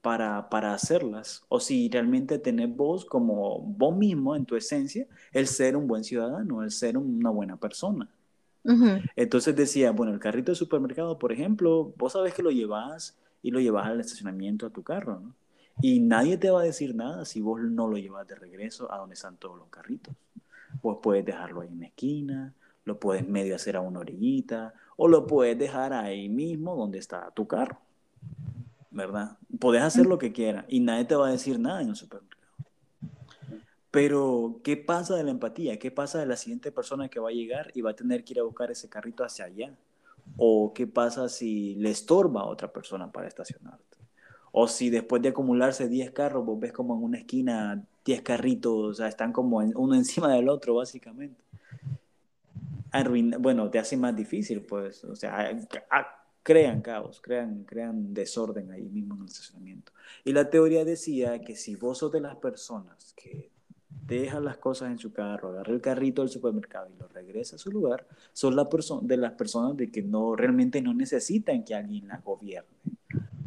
para, 0.02 0.50
para 0.50 0.74
hacerlas, 0.74 1.44
o 1.50 1.60
si 1.60 1.90
realmente 1.90 2.40
tenés 2.40 2.76
vos 2.76 3.06
como 3.06 3.60
vos 3.62 3.96
mismo 3.96 4.36
en 4.36 4.46
tu 4.46 4.56
esencia, 4.56 5.08
el 5.32 5.48
ser 5.48 5.78
un 5.78 5.88
buen 5.88 6.04
ciudadano, 6.04 6.64
el 6.64 6.72
ser 6.72 6.98
una 6.98 7.30
buena 7.30 7.58
persona. 7.58 8.10
Entonces 9.16 9.56
decía, 9.56 9.92
bueno, 9.92 10.14
el 10.14 10.20
carrito 10.20 10.52
de 10.52 10.56
supermercado, 10.56 11.18
por 11.18 11.32
ejemplo, 11.32 11.94
vos 11.98 12.14
sabes 12.14 12.34
que 12.34 12.44
lo 12.44 12.52
llevas 12.52 13.18
y 13.42 13.52
lo 13.52 13.60
llevas 13.60 13.88
al 13.88 14.00
estacionamiento 14.00 14.66
a 14.68 14.70
tu 14.72 14.84
carro, 14.84 15.20
¿no? 15.20 15.36
Y 15.82 16.00
nadie 16.00 16.38
te 16.38 16.52
va 16.52 16.62
a 16.62 16.64
decir 16.64 16.94
nada 16.94 17.26
si 17.26 17.42
vos 17.42 17.60
no 17.62 17.88
lo 17.88 17.98
llevas 17.98 18.28
de 18.28 18.36
regreso 18.36 18.92
a 18.92 18.98
donde 18.98 19.16
están 19.16 19.38
todos 19.38 19.58
los 19.58 19.68
carritos. 19.70 20.14
Vos 20.82 21.00
puedes 21.02 21.26
dejarlo 21.26 21.62
ahí 21.62 21.70
en 21.70 21.80
la 21.80 21.88
esquina, 21.88 22.54
lo 22.86 23.00
puedes 23.00 23.28
medio 23.28 23.56
hacer 23.56 23.76
a 23.76 23.82
una 23.82 24.00
orillita, 24.00 24.74
o 24.96 25.08
lo 25.08 25.26
puedes 25.26 25.58
dejar 25.58 25.94
ahí 25.94 26.30
mismo 26.30 26.76
donde 26.76 27.00
está 27.00 27.32
tu 27.32 27.48
carro. 27.48 27.80
¿Verdad? 28.92 29.38
Podés 29.60 29.84
hacer 29.84 30.06
lo 30.06 30.18
que 30.18 30.32
quieras 30.32 30.66
y 30.68 30.82
nadie 30.82 31.06
te 31.06 31.16
va 31.16 31.30
a 31.30 31.32
decir 31.32 31.60
nada 31.60 31.82
en 31.82 31.90
el 31.90 31.96
supermercado. 31.96 32.42
Pero, 33.90 34.62
¿qué 34.64 34.78
pasa 34.78 35.16
de 35.16 35.24
la 35.24 35.32
empatía? 35.32 35.78
¿Qué 35.78 35.92
pasa 35.92 36.20
de 36.20 36.26
la 36.26 36.38
siguiente 36.38 36.72
persona 36.72 37.10
que 37.10 37.20
va 37.20 37.30
a 37.30 37.34
llegar 37.34 37.72
y 37.74 37.82
va 37.82 37.92
a 37.92 37.96
tener 37.96 38.24
que 38.24 38.34
ir 38.34 38.40
a 38.40 38.44
buscar 38.44 38.72
ese 38.72 38.88
carrito 38.88 39.24
hacia 39.24 39.46
allá? 39.46 39.76
¿O 40.38 40.74
qué 40.74 40.88
pasa 40.88 41.28
si 41.28 41.76
le 41.76 41.92
estorba 41.92 42.42
a 42.42 42.46
otra 42.46 42.72
persona 42.72 43.12
para 43.12 43.28
estacionarte? 43.28 43.91
O 44.52 44.68
si 44.68 44.90
después 44.90 45.22
de 45.22 45.30
acumularse 45.30 45.88
10 45.88 46.12
carros, 46.12 46.46
vos 46.46 46.60
ves 46.60 46.74
como 46.74 46.96
en 46.96 47.04
una 47.04 47.18
esquina 47.20 47.86
10 48.06 48.22
carritos, 48.22 48.74
o 48.74 48.94
sea, 48.94 49.08
están 49.08 49.32
como 49.32 49.58
uno 49.58 49.96
encima 49.96 50.34
del 50.34 50.50
otro, 50.50 50.76
básicamente. 50.76 51.42
bueno, 53.40 53.70
te 53.70 53.80
hace 53.80 53.96
más 53.98 54.16
difícil, 54.16 54.62
pues, 54.62 55.04
o 55.06 55.16
sea, 55.16 55.58
crean 56.44 56.82
caos, 56.82 57.22
crean, 57.22 57.64
crean 57.64 58.14
desorden 58.14 58.72
ahí 58.72 58.90
mismo 58.90 59.16
en 59.16 59.22
el 59.22 59.28
estacionamiento. 59.28 59.94
Y 60.26 60.34
la 60.34 60.50
teoría 60.50 60.84
decía 60.84 61.40
que 61.42 61.56
si 61.56 61.76
vos 61.76 62.00
sos 62.00 62.12
de 62.12 62.22
las 62.22 62.36
personas 62.36 63.14
que 63.16 63.50
deja 63.90 64.42
las 64.42 64.58
cosas 64.58 64.92
en 64.92 64.98
su 64.98 65.14
carro, 65.14 65.50
agarra 65.50 65.74
el 65.74 65.80
carrito 65.80 66.22
del 66.22 66.30
supermercado 66.30 66.90
y 66.90 67.00
lo 67.00 67.08
regresa 67.08 67.56
a 67.56 67.60
su 67.60 67.72
lugar, 67.72 68.06
son 68.34 68.56
la 68.56 68.68
de 69.04 69.18
las 69.18 69.34
personas 69.34 69.78
de 69.78 69.90
que 69.90 70.02
no 70.02 70.36
realmente 70.36 70.82
no 70.82 70.94
necesitan 70.94 71.64
que 71.64 71.76
alguien 71.76 72.08
las 72.08 72.22
gobierne 72.24 72.68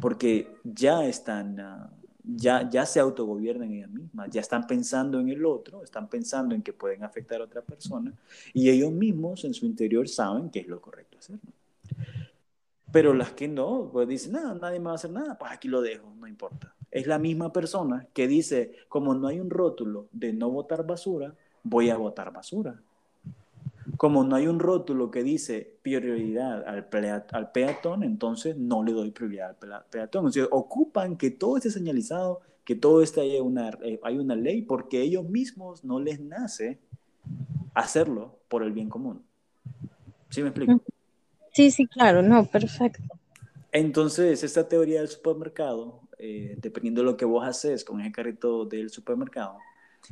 porque 0.05 0.59
ya 0.63 1.03
están, 1.03 1.59
ah, 1.59 1.89
ya, 2.23 2.69
ya 2.69 2.85
se 2.85 2.99
autogobiernan 2.99 3.71
ellas 3.71 3.89
mismas, 3.89 4.29
ya 4.29 4.39
están 4.39 4.67
pensando 4.67 5.19
en 5.19 5.29
el 5.29 5.43
otro, 5.43 5.83
están 5.83 6.07
pensando 6.07 6.53
en 6.53 6.61
que 6.61 6.73
pueden 6.73 7.03
afectar 7.03 7.41
a 7.41 7.45
otra 7.45 7.63
persona 7.63 8.13
y 8.53 8.69
ellos 8.69 8.91
mismos 8.91 9.45
en 9.45 9.55
su 9.55 9.65
interior 9.65 10.07
saben 10.07 10.51
que 10.51 10.59
es 10.59 10.67
lo 10.67 10.79
correcto 10.79 11.17
hacer. 11.17 11.39
Pero 12.91 13.15
las 13.15 13.31
que 13.31 13.47
no, 13.47 13.89
pues 13.91 14.07
dicen, 14.07 14.33
nada, 14.33 14.53
nadie 14.53 14.77
me 14.77 14.85
va 14.85 14.91
a 14.91 14.95
hacer 14.95 15.09
nada, 15.09 15.39
pues 15.39 15.51
aquí 15.51 15.67
lo 15.67 15.81
dejo, 15.81 16.13
no 16.19 16.27
importa. 16.27 16.75
Es 16.91 17.07
la 17.07 17.17
misma 17.17 17.51
persona 17.51 18.05
que 18.13 18.27
dice, 18.27 18.75
como 18.87 19.15
no 19.15 19.27
hay 19.27 19.39
un 19.39 19.49
rótulo 19.49 20.07
de 20.11 20.33
no 20.33 20.51
botar 20.51 20.85
basura, 20.85 21.33
voy 21.63 21.89
a 21.89 21.97
botar 21.97 22.31
basura 22.31 22.79
como 24.05 24.23
no 24.23 24.35
hay 24.35 24.45
un 24.45 24.59
rótulo 24.59 25.09
que 25.09 25.23
dice 25.23 25.79
prioridad 25.81 26.63
al, 26.67 26.87
al 27.31 27.51
peatón, 27.51 28.03
entonces 28.03 28.55
no 28.55 28.83
le 28.83 28.91
doy 28.91 29.09
prioridad 29.09 29.57
al 29.63 29.85
peatón. 29.89 30.27
O 30.27 30.31
sea, 30.31 30.45
ocupan 30.51 31.17
que 31.17 31.31
todo 31.31 31.57
esté 31.57 31.71
señalizado, 31.71 32.41
que 32.63 32.75
todo 32.75 33.01
esté 33.01 33.21
ahí 33.21 33.39
una, 33.39 33.71
eh, 33.81 33.99
hay 34.03 34.19
una 34.19 34.35
ley, 34.35 34.61
porque 34.61 35.01
ellos 35.01 35.27
mismos 35.27 35.83
no 35.83 35.99
les 35.99 36.19
nace 36.19 36.77
hacerlo 37.73 38.37
por 38.47 38.61
el 38.61 38.73
bien 38.73 38.89
común. 38.89 39.23
¿Sí 40.29 40.43
me 40.43 40.49
explico? 40.49 40.79
Sí, 41.51 41.71
sí, 41.71 41.87
claro, 41.87 42.21
no, 42.21 42.45
perfecto. 42.45 43.01
Entonces, 43.71 44.43
esta 44.43 44.69
teoría 44.69 44.99
del 44.99 45.09
supermercado, 45.09 46.01
eh, 46.19 46.59
dependiendo 46.61 47.01
de 47.01 47.05
lo 47.05 47.17
que 47.17 47.25
vos 47.25 47.43
haces 47.43 47.83
con 47.83 48.01
ese 48.01 48.11
carrito 48.11 48.65
del 48.65 48.91
supermercado, 48.91 49.57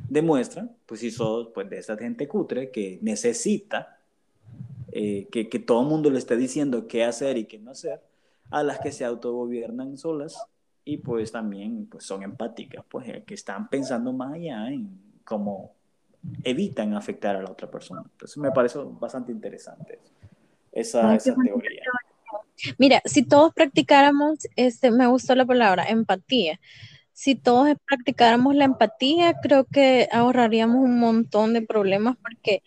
demuestra, 0.08 0.68
pues 0.86 1.00
si 1.00 1.10
sos 1.10 1.48
pues, 1.54 1.68
de 1.70 1.78
esa 1.78 1.96
gente 1.96 2.28
cutre 2.28 2.70
que 2.70 2.98
necesita 3.02 3.98
eh, 4.92 5.26
que, 5.30 5.48
que, 5.48 5.58
todo 5.58 5.82
el 5.82 5.88
mundo 5.88 6.10
le 6.10 6.18
esté 6.18 6.36
diciendo 6.36 6.86
qué 6.86 7.04
hacer 7.04 7.36
y 7.36 7.46
qué 7.46 7.58
no 7.58 7.72
hacer, 7.72 8.00
a 8.50 8.62
las 8.62 8.78
que 8.78 8.92
se 8.92 9.04
autogobiernan 9.04 9.98
solas 9.98 10.36
y 10.84 10.98
pues 10.98 11.32
también 11.32 11.86
pues, 11.86 12.04
son 12.04 12.22
empáticas, 12.22 12.84
pues 12.88 13.08
eh, 13.08 13.24
que 13.26 13.34
están 13.34 13.68
pensando 13.68 14.12
más 14.12 14.34
allá 14.34 14.68
en 14.68 14.88
cómo 15.24 15.72
evitan 16.42 16.94
afectar 16.94 17.36
a 17.36 17.42
la 17.42 17.50
otra 17.50 17.70
persona. 17.70 18.02
Entonces 18.04 18.36
me 18.38 18.52
parece 18.52 18.78
bastante 18.82 19.32
interesante 19.32 19.98
esa, 20.70 21.14
esa 21.14 21.34
teoría. 21.34 21.82
Mira, 22.78 23.02
si 23.04 23.22
todos 23.22 23.52
practicáramos, 23.52 24.38
este, 24.56 24.90
me 24.90 25.06
gustó 25.06 25.34
la 25.34 25.44
palabra 25.44 25.84
empatía 25.88 26.60
si 27.14 27.36
todos 27.36 27.74
practicáramos 27.86 28.54
la 28.56 28.66
empatía, 28.66 29.34
creo 29.42 29.64
que 29.64 30.08
ahorraríamos 30.12 30.76
un 30.78 30.98
montón 30.98 31.54
de 31.54 31.62
problemas 31.62 32.16
porque 32.22 32.62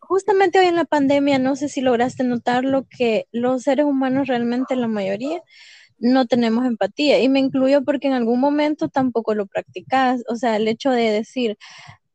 justamente 0.00 0.58
hoy 0.58 0.66
en 0.66 0.76
la 0.76 0.84
pandemia, 0.84 1.38
no 1.38 1.56
sé 1.56 1.68
si 1.68 1.80
lograste 1.80 2.24
notar 2.24 2.64
lo 2.64 2.86
que 2.88 3.26
los 3.32 3.62
seres 3.64 3.86
humanos 3.86 4.28
realmente, 4.28 4.76
la 4.76 4.88
mayoría, 4.88 5.42
no 5.98 6.26
tenemos 6.26 6.66
empatía. 6.66 7.20
Y 7.20 7.28
me 7.28 7.40
incluyo 7.40 7.84
porque 7.84 8.08
en 8.08 8.14
algún 8.14 8.40
momento 8.40 8.88
tampoco 8.88 9.34
lo 9.34 9.46
practicas. 9.46 10.22
O 10.28 10.36
sea, 10.36 10.56
el 10.56 10.68
hecho 10.68 10.90
de 10.90 11.10
decir, 11.10 11.58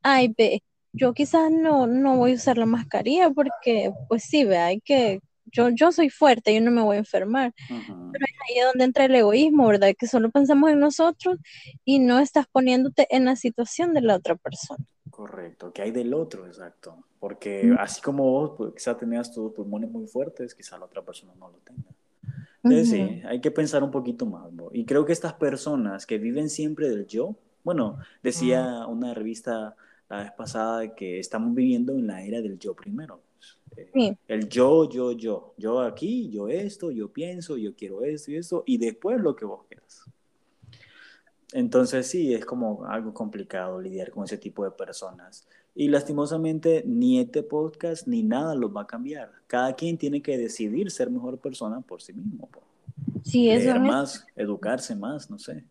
ay, 0.03 0.33
ve, 0.37 0.63
yo 0.93 1.13
quizás 1.13 1.51
no, 1.51 1.87
no 1.87 2.17
voy 2.17 2.33
a 2.33 2.35
usar 2.35 2.57
la 2.57 2.65
mascarilla 2.67 3.31
porque, 3.31 3.91
pues 4.09 4.23
sí, 4.23 4.45
ve, 4.45 4.57
hay 4.57 4.81
que 4.81 5.21
yo, 5.53 5.69
yo 5.69 5.91
soy 5.91 6.09
fuerte, 6.09 6.53
yo 6.53 6.61
no 6.61 6.71
me 6.71 6.81
voy 6.81 6.97
a 6.97 6.99
enfermar. 6.99 7.53
Pero 7.67 8.25
es 8.25 8.35
ahí 8.49 8.61
donde 8.65 8.83
entra 8.83 9.05
el 9.05 9.15
egoísmo, 9.15 9.67
¿verdad? 9.67 9.93
Que 9.97 10.07
solo 10.07 10.31
pensamos 10.31 10.71
en 10.71 10.79
nosotros 10.79 11.37
y 11.85 11.99
no 11.99 12.19
estás 12.19 12.47
poniéndote 12.47 13.07
en 13.15 13.25
la 13.25 13.35
situación 13.35 13.93
de 13.93 14.01
la 14.01 14.15
otra 14.15 14.35
persona. 14.35 14.83
Correcto, 15.09 15.71
que 15.71 15.83
hay 15.83 15.91
del 15.91 16.13
otro, 16.13 16.47
exacto. 16.47 17.05
Porque 17.19 17.73
así 17.79 18.01
como 18.01 18.23
vos, 18.23 18.51
pues, 18.57 18.73
quizás 18.73 18.97
tenías 18.97 19.31
tus 19.31 19.53
pulmones 19.53 19.89
muy 19.89 20.07
fuertes, 20.07 20.55
quizás 20.55 20.79
la 20.79 20.85
otra 20.85 21.03
persona 21.03 21.33
no 21.39 21.49
lo 21.49 21.57
tenga. 21.59 21.89
Entonces 22.63 22.89
sí, 22.89 23.21
hay 23.25 23.39
que 23.39 23.51
pensar 23.51 23.83
un 23.83 23.91
poquito 23.91 24.25
más. 24.25 24.47
Y 24.71 24.85
creo 24.85 25.05
que 25.05 25.13
estas 25.13 25.33
personas 25.33 26.05
que 26.05 26.17
viven 26.17 26.49
siempre 26.49 26.89
del 26.89 27.05
yo, 27.05 27.35
bueno, 27.63 27.99
decía 28.23 28.87
una 28.87 29.13
revista 29.13 29.75
la 30.09 30.17
vez 30.23 30.31
pasada 30.31 30.95
que 30.95 31.19
estamos 31.19 31.53
viviendo 31.53 31.93
en 31.93 32.07
la 32.07 32.23
era 32.23 32.41
del 32.41 32.57
yo 32.57 32.73
primero. 32.73 33.21
El 34.27 34.49
yo, 34.49 34.89
yo, 34.89 35.11
yo. 35.11 35.53
Yo 35.57 35.81
aquí, 35.81 36.29
yo 36.29 36.47
esto, 36.47 36.91
yo 36.91 37.11
pienso, 37.11 37.57
yo 37.57 37.75
quiero 37.75 38.03
esto 38.03 38.31
y 38.31 38.37
esto, 38.37 38.63
y 38.65 38.77
después 38.77 39.19
lo 39.21 39.35
que 39.35 39.45
vos 39.45 39.65
quieras. 39.67 40.03
Entonces 41.53 42.07
sí, 42.07 42.33
es 42.33 42.45
como 42.45 42.85
algo 42.85 43.13
complicado 43.13 43.79
lidiar 43.79 44.09
con 44.11 44.23
ese 44.23 44.37
tipo 44.37 44.63
de 44.63 44.71
personas. 44.71 45.47
Y 45.75 45.87
lastimosamente 45.87 46.83
ni 46.85 47.19
este 47.19 47.43
podcast 47.43 48.07
ni 48.07 48.23
nada 48.23 48.55
los 48.55 48.75
va 48.75 48.81
a 48.81 48.87
cambiar. 48.87 49.31
Cada 49.47 49.75
quien 49.75 49.97
tiene 49.97 50.21
que 50.21 50.37
decidir 50.37 50.89
ser 50.91 51.09
mejor 51.09 51.37
persona 51.39 51.81
por 51.81 52.01
sí 52.01 52.13
mismo. 52.13 52.49
Sí, 53.23 53.45
Leer 53.45 53.79
más, 53.79 54.25
educarse 54.35 54.95
más, 54.95 55.29
no 55.29 55.39
sé. 55.39 55.63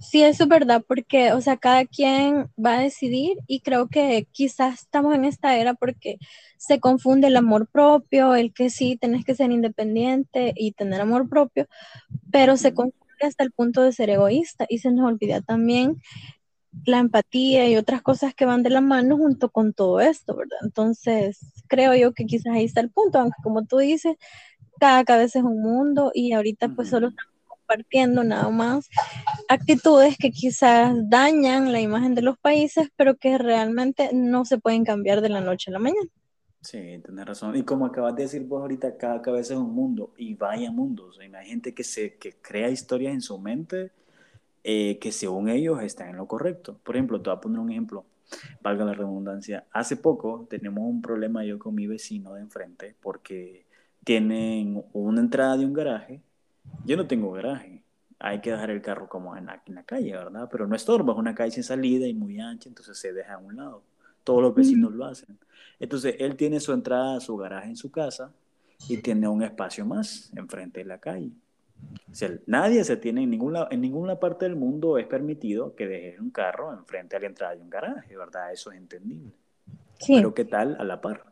Sí, 0.00 0.22
eso 0.22 0.44
es 0.44 0.48
verdad, 0.48 0.84
porque, 0.86 1.32
o 1.32 1.40
sea, 1.40 1.56
cada 1.56 1.84
quien 1.84 2.48
va 2.64 2.76
a 2.78 2.80
decidir 2.80 3.36
y 3.48 3.60
creo 3.60 3.88
que 3.88 4.28
quizás 4.32 4.82
estamos 4.82 5.14
en 5.14 5.24
esta 5.24 5.56
era 5.56 5.74
porque 5.74 6.18
se 6.56 6.78
confunde 6.78 7.26
el 7.26 7.36
amor 7.36 7.68
propio, 7.68 8.34
el 8.36 8.52
que 8.54 8.70
sí, 8.70 8.96
tenés 8.96 9.24
que 9.24 9.34
ser 9.34 9.50
independiente 9.50 10.52
y 10.56 10.72
tener 10.72 11.00
amor 11.00 11.28
propio, 11.28 11.66
pero 12.30 12.56
se 12.56 12.74
confunde 12.74 12.96
hasta 13.22 13.44
el 13.44 13.52
punto 13.52 13.82
de 13.82 13.92
ser 13.92 14.10
egoísta 14.10 14.66
y 14.68 14.78
se 14.78 14.92
nos 14.92 15.06
olvida 15.06 15.40
también 15.42 15.96
la 16.86 16.98
empatía 16.98 17.68
y 17.68 17.76
otras 17.76 18.02
cosas 18.02 18.34
que 18.34 18.46
van 18.46 18.62
de 18.62 18.70
la 18.70 18.80
mano 18.80 19.16
junto 19.16 19.50
con 19.50 19.72
todo 19.74 20.00
esto, 20.00 20.36
¿verdad? 20.36 20.58
Entonces, 20.62 21.40
creo 21.68 21.94
yo 21.94 22.12
que 22.14 22.26
quizás 22.26 22.54
ahí 22.54 22.64
está 22.64 22.80
el 22.80 22.90
punto, 22.90 23.18
aunque 23.18 23.36
como 23.42 23.64
tú 23.66 23.78
dices, 23.78 24.16
cada 24.80 25.04
cabeza 25.04 25.40
es 25.40 25.44
un 25.44 25.62
mundo 25.62 26.12
y 26.14 26.32
ahorita 26.32 26.70
pues 26.70 26.90
solo 26.90 27.08
estamos 27.08 27.37
compartiendo 27.68 28.24
nada 28.24 28.48
más 28.48 28.88
actitudes 29.48 30.16
que 30.18 30.30
quizás 30.30 30.94
dañan 31.08 31.72
la 31.72 31.80
imagen 31.80 32.14
de 32.14 32.22
los 32.22 32.38
países, 32.38 32.88
pero 32.96 33.16
que 33.16 33.36
realmente 33.38 34.10
no 34.14 34.44
se 34.44 34.58
pueden 34.58 34.84
cambiar 34.84 35.20
de 35.20 35.28
la 35.28 35.40
noche 35.40 35.70
a 35.70 35.74
la 35.74 35.78
mañana. 35.78 36.08
Sí, 36.62 36.78
tienes 37.04 37.26
razón. 37.26 37.56
Y 37.56 37.62
como 37.62 37.86
acabas 37.86 38.16
de 38.16 38.22
decir 38.22 38.42
vos 38.44 38.62
ahorita, 38.62 38.96
cada 38.96 39.22
cabeza 39.22 39.54
es 39.54 39.60
un 39.60 39.74
mundo 39.74 40.12
y 40.16 40.34
vaya 40.34 40.70
mundos. 40.72 41.18
Hay 41.20 41.46
gente 41.46 41.74
que, 41.74 41.84
se, 41.84 42.16
que 42.16 42.32
crea 42.40 42.68
historias 42.70 43.12
en 43.12 43.20
su 43.20 43.38
mente 43.38 43.92
eh, 44.64 44.98
que 44.98 45.12
según 45.12 45.48
ellos 45.48 45.82
están 45.82 46.08
en 46.10 46.16
lo 46.16 46.26
correcto. 46.26 46.78
Por 46.82 46.96
ejemplo, 46.96 47.20
te 47.20 47.30
voy 47.30 47.36
a 47.36 47.40
poner 47.40 47.60
un 47.60 47.70
ejemplo, 47.70 48.06
valga 48.62 48.84
la 48.84 48.94
redundancia. 48.94 49.66
Hace 49.72 49.96
poco 49.96 50.46
tenemos 50.50 50.84
un 50.84 51.00
problema 51.02 51.44
yo 51.44 51.58
con 51.58 51.74
mi 51.74 51.86
vecino 51.86 52.34
de 52.34 52.40
enfrente 52.42 52.96
porque 53.00 53.66
tienen 54.04 54.84
una 54.92 55.20
entrada 55.20 55.56
de 55.56 55.66
un 55.66 55.72
garaje 55.74 56.22
yo 56.84 56.96
no 56.96 57.06
tengo 57.06 57.32
garaje. 57.32 57.82
Hay 58.18 58.40
que 58.40 58.50
dejar 58.50 58.70
el 58.70 58.82
carro 58.82 59.08
como 59.08 59.36
en 59.36 59.46
la, 59.46 59.62
en 59.64 59.74
la 59.74 59.84
calle, 59.84 60.12
¿verdad? 60.12 60.48
Pero 60.50 60.66
no 60.66 60.74
estorba, 60.74 61.12
es 61.12 61.18
una 61.18 61.34
calle 61.34 61.52
sin 61.52 61.62
salida 61.62 62.06
y 62.06 62.14
muy 62.14 62.40
ancha, 62.40 62.68
entonces 62.68 62.98
se 62.98 63.12
deja 63.12 63.34
a 63.34 63.38
un 63.38 63.56
lado. 63.56 63.82
Todos 64.24 64.42
los 64.42 64.54
vecinos 64.54 64.92
lo 64.92 65.04
hacen. 65.04 65.38
Entonces, 65.78 66.16
él 66.18 66.36
tiene 66.36 66.60
su 66.60 66.72
entrada 66.72 67.16
a 67.16 67.20
su 67.20 67.36
garaje 67.36 67.68
en 67.68 67.76
su 67.76 67.90
casa 67.90 68.32
y 68.88 68.98
tiene 68.98 69.28
un 69.28 69.42
espacio 69.42 69.86
más 69.86 70.32
enfrente 70.36 70.80
de 70.80 70.86
la 70.86 70.98
calle. 70.98 71.30
O 72.10 72.14
sea, 72.14 72.30
nadie 72.46 72.82
se 72.84 72.96
tiene 72.96 73.22
en 73.22 73.30
ninguna, 73.30 73.68
en 73.70 73.80
ninguna 73.80 74.18
parte 74.18 74.44
del 74.44 74.56
mundo 74.56 74.98
es 74.98 75.06
permitido 75.06 75.74
que 75.76 75.86
deje 75.86 76.20
un 76.20 76.30
carro 76.30 76.72
enfrente 76.72 77.16
a 77.16 77.20
la 77.20 77.26
entrada 77.26 77.54
de 77.54 77.62
un 77.62 77.70
garaje, 77.70 78.16
¿verdad? 78.16 78.52
Eso 78.52 78.72
es 78.72 78.78
entendible. 78.78 79.32
Sí. 79.98 80.14
Pero 80.16 80.34
¿qué 80.34 80.44
tal 80.44 80.76
a 80.80 80.84
la 80.84 81.00
par? 81.00 81.24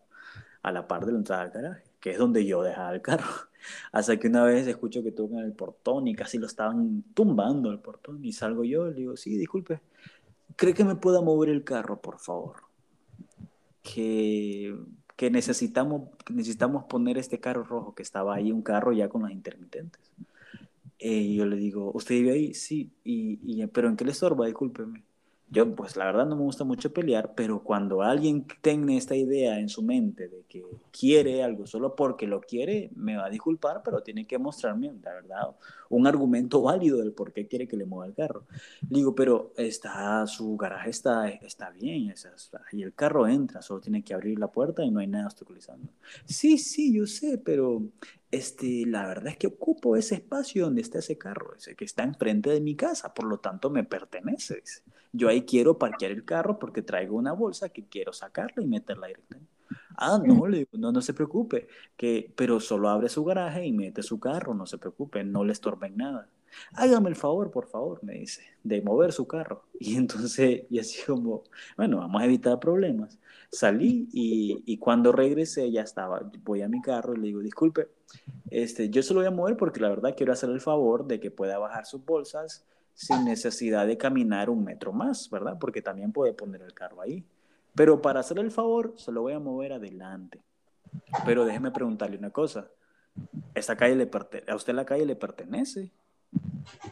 A 0.66 0.72
la 0.72 0.88
par 0.88 1.06
de 1.06 1.12
la 1.12 1.18
entrada 1.18 1.44
del 1.44 1.52
garaje, 1.52 1.84
que 2.00 2.10
es 2.10 2.18
donde 2.18 2.44
yo 2.44 2.62
dejaba 2.62 2.92
el 2.92 3.00
carro. 3.00 3.30
Hasta 3.92 4.16
que 4.18 4.26
una 4.26 4.44
vez 4.44 4.66
escucho 4.66 5.02
que 5.04 5.12
tocan 5.12 5.38
el 5.38 5.52
portón 5.52 6.08
y 6.08 6.14
casi 6.16 6.38
lo 6.38 6.46
estaban 6.46 7.04
tumbando 7.14 7.70
el 7.70 7.78
portón 7.78 8.24
y 8.24 8.32
salgo 8.32 8.64
yo 8.64 8.86
le 8.86 8.94
digo, 8.94 9.16
sí, 9.16 9.36
disculpe, 9.36 9.80
¿cree 10.56 10.74
que 10.74 10.84
me 10.84 10.96
pueda 10.96 11.20
mover 11.20 11.50
el 11.50 11.62
carro, 11.62 12.00
por 12.00 12.18
favor? 12.18 12.56
Que, 13.82 14.76
que 15.16 15.30
necesitamos, 15.30 16.10
necesitamos 16.30 16.84
poner 16.84 17.16
este 17.18 17.38
carro 17.38 17.62
rojo 17.62 17.94
que 17.94 18.02
estaba 18.02 18.34
ahí, 18.34 18.50
un 18.50 18.62
carro 18.62 18.92
ya 18.92 19.08
con 19.08 19.22
las 19.22 19.30
intermitentes. 19.30 20.02
Eh, 20.98 21.32
yo 21.34 21.46
le 21.46 21.56
digo, 21.56 21.92
¿usted 21.94 22.16
vive 22.16 22.32
ahí? 22.32 22.54
Sí, 22.54 22.90
y, 23.04 23.38
y, 23.62 23.66
pero 23.68 23.88
¿en 23.88 23.96
qué 23.96 24.04
le 24.04 24.10
estorba? 24.10 24.46
Discúlpeme. 24.46 25.05
Yo, 25.48 25.74
pues 25.76 25.96
la 25.96 26.06
verdad 26.06 26.26
no 26.26 26.34
me 26.34 26.42
gusta 26.42 26.64
mucho 26.64 26.92
pelear, 26.92 27.34
pero 27.36 27.62
cuando 27.62 28.02
alguien 28.02 28.46
tiene 28.62 28.96
esta 28.96 29.14
idea 29.14 29.60
en 29.60 29.68
su 29.68 29.80
mente 29.80 30.28
de 30.28 30.44
que 30.48 30.64
quiere 30.90 31.44
algo 31.44 31.66
solo 31.66 31.94
porque 31.94 32.26
lo 32.26 32.40
quiere, 32.40 32.90
me 32.96 33.16
va 33.16 33.26
a 33.26 33.30
disculpar, 33.30 33.82
pero 33.84 34.02
tiene 34.02 34.26
que 34.26 34.38
mostrarme, 34.38 34.92
la 35.02 35.12
verdad, 35.12 35.56
un 35.88 36.08
argumento 36.08 36.62
válido 36.62 36.98
del 36.98 37.12
por 37.12 37.32
qué 37.32 37.46
quiere 37.46 37.68
que 37.68 37.76
le 37.76 37.84
mueva 37.84 38.06
el 38.06 38.14
carro. 38.14 38.44
Digo, 38.80 39.14
pero 39.14 39.52
está, 39.56 40.26
su 40.26 40.56
garaje 40.56 40.90
está, 40.90 41.28
está 41.28 41.70
bien, 41.70 42.12
y 42.72 42.82
el 42.82 42.94
carro 42.94 43.28
entra, 43.28 43.62
solo 43.62 43.80
tiene 43.80 44.02
que 44.02 44.14
abrir 44.14 44.40
la 44.40 44.48
puerta 44.50 44.82
y 44.84 44.90
no 44.90 44.98
hay 44.98 45.06
nada 45.06 45.26
obstaculizando. 45.26 45.92
Sí, 46.24 46.58
sí, 46.58 46.92
yo 46.92 47.06
sé, 47.06 47.38
pero 47.38 47.82
este, 48.36 48.84
la 48.86 49.06
verdad 49.06 49.28
es 49.28 49.36
que 49.36 49.48
ocupo 49.48 49.96
ese 49.96 50.16
espacio 50.16 50.64
donde 50.64 50.82
está 50.82 50.98
ese 50.98 51.18
carro, 51.18 51.54
ese 51.56 51.74
que 51.74 51.84
está 51.84 52.02
enfrente 52.04 52.50
de 52.50 52.60
mi 52.60 52.76
casa, 52.76 53.12
por 53.12 53.26
lo 53.26 53.38
tanto 53.38 53.70
me 53.70 53.84
pertenece. 53.84 54.62
Yo 55.12 55.28
ahí 55.28 55.42
quiero 55.42 55.78
parquear 55.78 56.12
el 56.12 56.24
carro 56.24 56.58
porque 56.58 56.82
traigo 56.82 57.16
una 57.16 57.32
bolsa 57.32 57.68
que 57.70 57.84
quiero 57.84 58.12
sacarla 58.12 58.62
y 58.62 58.66
meterla 58.66 59.06
directamente. 59.08 59.50
Ah, 59.96 60.20
no, 60.22 60.46
le 60.46 60.58
digo, 60.58 60.70
no, 60.74 60.92
no 60.92 61.00
se 61.00 61.14
preocupe, 61.14 61.68
que, 61.96 62.32
pero 62.36 62.60
solo 62.60 62.90
abre 62.90 63.08
su 63.08 63.24
garaje 63.24 63.64
y 63.64 63.72
mete 63.72 64.02
su 64.02 64.20
carro, 64.20 64.54
no 64.54 64.66
se 64.66 64.78
preocupe, 64.78 65.24
no 65.24 65.42
le 65.42 65.52
estorben 65.52 65.96
nada. 65.96 66.28
Hágame 66.74 67.08
el 67.10 67.16
favor, 67.16 67.50
por 67.50 67.66
favor, 67.66 68.02
me 68.02 68.14
dice, 68.14 68.42
de 68.62 68.82
mover 68.82 69.12
su 69.12 69.26
carro. 69.26 69.64
Y 69.80 69.96
entonces, 69.96 70.64
y 70.70 70.78
así 70.78 71.02
como, 71.04 71.44
bueno, 71.76 71.98
vamos 71.98 72.22
a 72.22 72.24
evitar 72.24 72.58
problemas. 72.58 73.18
Salí 73.50 74.08
y, 74.12 74.62
y 74.66 74.78
cuando 74.78 75.12
regresé 75.12 75.70
ya 75.70 75.82
estaba, 75.82 76.20
voy 76.42 76.62
a 76.62 76.68
mi 76.68 76.80
carro 76.80 77.14
y 77.14 77.18
le 77.18 77.26
digo, 77.28 77.40
disculpe, 77.40 77.88
este, 78.50 78.90
yo 78.90 79.02
se 79.02 79.14
lo 79.14 79.20
voy 79.20 79.28
a 79.28 79.30
mover 79.30 79.56
porque 79.56 79.80
la 79.80 79.88
verdad 79.88 80.14
quiero 80.16 80.32
hacer 80.32 80.50
el 80.50 80.60
favor 80.60 81.06
de 81.06 81.20
que 81.20 81.30
pueda 81.30 81.58
bajar 81.58 81.86
sus 81.86 82.04
bolsas 82.04 82.64
sin 82.94 83.24
necesidad 83.24 83.86
de 83.86 83.98
caminar 83.98 84.48
un 84.48 84.64
metro 84.64 84.92
más, 84.92 85.28
¿verdad? 85.30 85.58
Porque 85.60 85.82
también 85.82 86.12
puede 86.12 86.32
poner 86.32 86.62
el 86.62 86.72
carro 86.72 87.02
ahí. 87.02 87.24
Pero 87.74 88.00
para 88.00 88.20
hacer 88.20 88.38
el 88.38 88.50
favor, 88.50 88.94
se 88.96 89.12
lo 89.12 89.20
voy 89.22 89.34
a 89.34 89.38
mover 89.38 89.74
adelante. 89.74 90.42
Pero 91.26 91.44
déjeme 91.44 91.70
preguntarle 91.70 92.16
una 92.16 92.30
cosa. 92.30 92.70
¿Esta 93.54 93.76
calle 93.76 93.96
le 93.96 94.10
¿A 94.48 94.56
usted 94.56 94.74
la 94.74 94.86
calle 94.86 95.04
le 95.04 95.16
pertenece? 95.16 95.92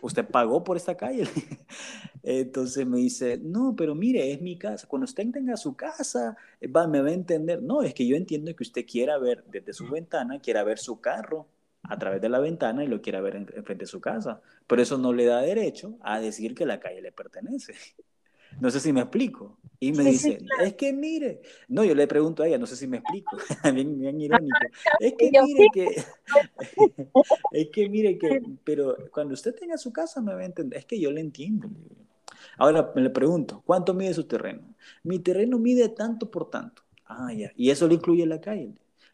¿Usted 0.01 0.27
pagó 0.27 0.63
por 0.63 0.77
esta 0.77 0.97
calle? 0.97 1.25
Entonces 2.23 2.87
me 2.87 2.99
dice, 2.99 3.39
no, 3.43 3.75
pero 3.77 3.95
mire, 3.95 4.33
es 4.33 4.41
mi 4.41 4.57
casa. 4.57 4.87
Cuando 4.87 5.05
usted 5.05 5.31
tenga 5.31 5.57
su 5.57 5.77
casa, 5.77 6.37
va, 6.75 6.87
me 6.87 7.01
va 7.01 7.09
a 7.09 7.13
entender. 7.13 7.63
No, 7.63 7.83
es 7.83 7.95
que 7.95 8.07
yo 8.07 8.17
entiendo 8.17 8.55
que 8.55 8.63
usted 8.63 8.87
quiera 8.87 9.19
ver 9.19 9.45
desde 9.47 9.73
su 9.73 9.89
ventana, 9.89 10.41
quiera 10.41 10.65
ver 10.65 10.79
su 10.79 11.01
carro 11.01 11.47
a 11.83 11.99
través 11.99 12.21
de 12.23 12.29
la 12.31 12.39
ventana 12.39 12.83
y 12.83 12.87
lo 12.87 13.03
quiera 13.03 13.21
ver 13.21 13.37
enfrente 13.37 13.73
en 13.73 13.79
de 13.79 13.87
su 13.87 14.01
casa. 14.01 14.41
Pero 14.67 14.83
eso 14.83 14.99
no 14.99 15.13
le 15.13 15.27
da 15.27 15.43
derecho 15.43 15.97
a 16.01 16.21
decir 16.21 16.55
que 16.55 16.67
la 16.67 16.81
calle 16.81 17.03
le 17.03 17.13
pertenece. 17.13 17.75
No 18.61 18.71
sé 18.71 18.81
si 18.81 18.93
me 18.93 19.01
explico. 19.01 19.59
Y 19.81 19.93
me 19.93 20.05
dice, 20.05 20.39
es 20.63 20.75
que 20.75 20.93
mire, 20.93 21.43
no, 21.69 21.85
yo 21.85 21.95
le 21.95 22.07
pregunto 22.07 22.43
a 22.43 22.47
ella, 22.47 22.57
no 22.57 22.67
sé 22.67 22.75
si 22.75 22.87
me 22.87 22.99
explico, 22.99 23.37
bien, 23.75 23.99
bien 23.99 24.21
irónico. 24.21 24.57
Es 24.99 25.13
que 25.13 25.31
mire 25.31 25.67
que, 25.75 26.05
es 27.53 27.69
que 27.71 27.89
mire 27.91 28.17
que, 28.17 28.41
pero 28.65 28.97
cuando 29.13 29.35
usted 29.35 29.55
tenga 29.55 29.77
su 29.77 29.93
casa 29.93 30.23
me 30.23 30.33
va 30.33 30.41
a 30.41 30.47
entender, 30.47 30.79
es 30.79 30.87
que 30.87 30.99
yo 30.99 31.11
le 31.11 31.21
entiendo. 31.21 31.69
Ahora 32.57 32.93
me 32.95 33.03
le 33.03 33.11
pregunto, 33.11 33.63
¿cuánto 33.67 33.93
mide 33.93 34.15
su 34.15 34.25
terreno? 34.25 34.75
Mi 35.03 35.19
terreno 35.19 35.59
mide 35.59 35.91
tanto 35.91 36.31
por 36.31 36.49
tanto. 36.49 36.83
Ah, 37.05 37.33
ya, 37.35 37.53
y 37.55 37.71
eso 37.71 37.87
le 37.87 37.95
incluye 37.95 38.25
la 38.25 38.41
calle. 38.41 38.73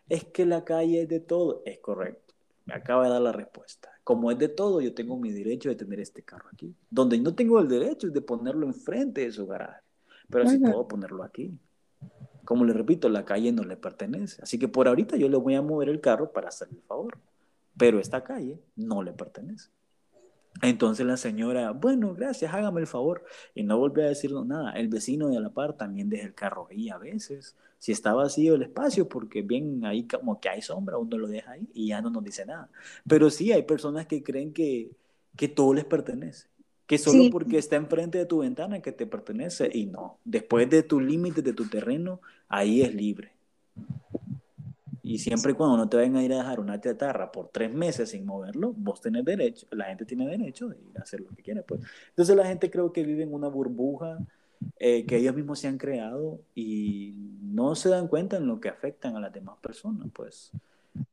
Es 0.09 0.25
que 0.25 0.47
la 0.47 0.65
calle 0.65 1.03
es 1.03 1.09
de 1.09 1.21
todo, 1.21 1.63
es 1.65 1.79
correcto. 1.79 2.35
Me 2.67 2.75
acaba 2.75 3.05
de 3.05 3.11
dar 3.11 3.23
la 3.23 3.33
respuesta 3.33 3.91
como 4.11 4.33
es 4.33 4.39
de 4.39 4.49
todo, 4.49 4.81
yo 4.81 4.93
tengo 4.93 5.17
mi 5.17 5.31
derecho 5.31 5.69
de 5.69 5.77
tener 5.77 6.01
este 6.01 6.25
carro 6.25 6.49
aquí. 6.53 6.75
Donde 6.91 7.17
no 7.21 7.33
tengo 7.33 7.61
el 7.61 7.69
derecho 7.69 8.09
es 8.09 8.13
de 8.13 8.21
ponerlo 8.21 8.67
enfrente 8.67 9.21
de 9.21 9.31
su 9.31 9.47
garaje, 9.47 9.83
pero 10.29 10.49
sí 10.49 10.59
puedo 10.59 10.89
ponerlo 10.89 11.23
aquí. 11.23 11.57
Como 12.45 12.65
le 12.65 12.73
repito, 12.73 13.09
la 13.09 13.25
calle 13.25 13.53
no 13.53 13.63
le 13.63 13.77
pertenece. 13.77 14.43
Así 14.43 14.59
que 14.59 14.67
por 14.67 14.89
ahorita 14.89 15.17
yo 15.17 15.29
le 15.29 15.37
voy 15.37 15.55
a 15.55 15.63
mover 15.63 15.89
el 15.89 16.01
carro 16.01 16.33
para 16.33 16.49
hacerle 16.49 16.79
el 16.79 16.83
favor, 16.83 17.19
pero 17.77 18.01
esta 18.01 18.25
calle 18.25 18.59
no 18.75 19.05
le 19.05 19.13
pertenece. 19.13 19.71
Entonces 20.63 21.07
la 21.07 21.17
señora, 21.17 21.71
bueno, 21.73 22.15
gracias, 22.15 22.53
hágame 22.53 22.81
el 22.81 22.87
favor. 22.87 23.25
Y 23.55 23.63
no 23.63 23.79
volvió 23.79 24.05
a 24.05 24.09
decirle 24.09 24.45
nada. 24.45 24.73
El 24.73 24.89
vecino 24.89 25.29
de 25.29 25.41
la 25.41 25.51
par 25.51 25.75
también 25.75 26.09
deja 26.09 26.27
el 26.27 26.35
carro 26.35 26.69
ahí 26.71 26.91
a 26.91 26.99
veces 26.99 27.57
si 27.81 27.93
está 27.93 28.13
vacío 28.13 28.55
el 28.55 28.63
espacio, 28.63 29.09
porque 29.09 29.41
bien 29.41 29.85
ahí 29.87 30.07
como 30.07 30.39
que 30.39 30.51
hay 30.51 30.61
sombra, 30.61 30.99
uno 30.99 31.17
lo 31.17 31.27
deja 31.27 31.53
ahí 31.53 31.67
y 31.73 31.89
ya 31.89 32.03
no 32.03 32.11
nos 32.11 32.23
dice 32.23 32.45
nada. 32.45 32.69
Pero 33.09 33.31
sí 33.31 33.53
hay 33.53 33.63
personas 33.63 34.07
que 34.07 34.23
creen 34.23 34.53
que, 34.53 34.93
que 35.35 35.49
todo 35.49 35.73
les 35.73 35.87
pertenece, 35.87 36.47
que 36.87 36.99
solo 36.99 37.31
porque 37.31 37.57
está 37.57 37.77
enfrente 37.77 38.19
de 38.19 38.27
tu 38.27 38.41
ventana 38.41 38.83
que 38.83 38.93
te 38.93 39.07
pertenece 39.07 39.71
y 39.73 39.87
no, 39.87 40.19
después 40.27 40.69
de 40.69 40.83
tu 40.83 41.01
límite 41.01 41.41
de 41.41 41.55
tu 41.55 41.69
terreno, 41.69 42.21
ahí 42.51 42.83
es 42.83 42.95
libre. 42.95 43.33
Y 45.11 45.19
siempre 45.19 45.55
cuando 45.55 45.77
no 45.77 45.89
te 45.89 45.97
vayan 45.97 46.15
a 46.15 46.23
ir 46.23 46.33
a 46.33 46.37
dejar 46.37 46.61
una 46.61 46.81
chatarra 46.81 47.33
por 47.33 47.49
tres 47.49 47.75
meses 47.75 48.11
sin 48.11 48.25
moverlo, 48.25 48.73
vos 48.77 49.01
tenés 49.01 49.25
derecho, 49.25 49.67
la 49.73 49.87
gente 49.87 50.05
tiene 50.05 50.25
derecho 50.25 50.69
de 50.69 50.77
ir 50.77 50.97
a 50.97 51.03
hacer 51.03 51.21
lo 51.21 51.31
que 51.31 51.43
quiera. 51.43 51.63
Pues. 51.63 51.81
Entonces 52.11 52.37
la 52.37 52.47
gente 52.47 52.71
creo 52.71 52.93
que 52.93 53.03
vive 53.03 53.25
en 53.25 53.35
una 53.35 53.49
burbuja 53.49 54.19
eh, 54.79 55.05
que 55.07 55.17
ellos 55.17 55.35
mismos 55.35 55.59
se 55.59 55.67
han 55.67 55.79
creado 55.79 56.39
y 56.55 57.17
no 57.43 57.75
se 57.75 57.89
dan 57.89 58.07
cuenta 58.07 58.37
en 58.37 58.47
lo 58.47 58.61
que 58.61 58.69
afectan 58.69 59.17
a 59.17 59.21
las 59.21 59.33
demás 59.33 59.59
personas, 59.61 60.07
pues. 60.13 60.53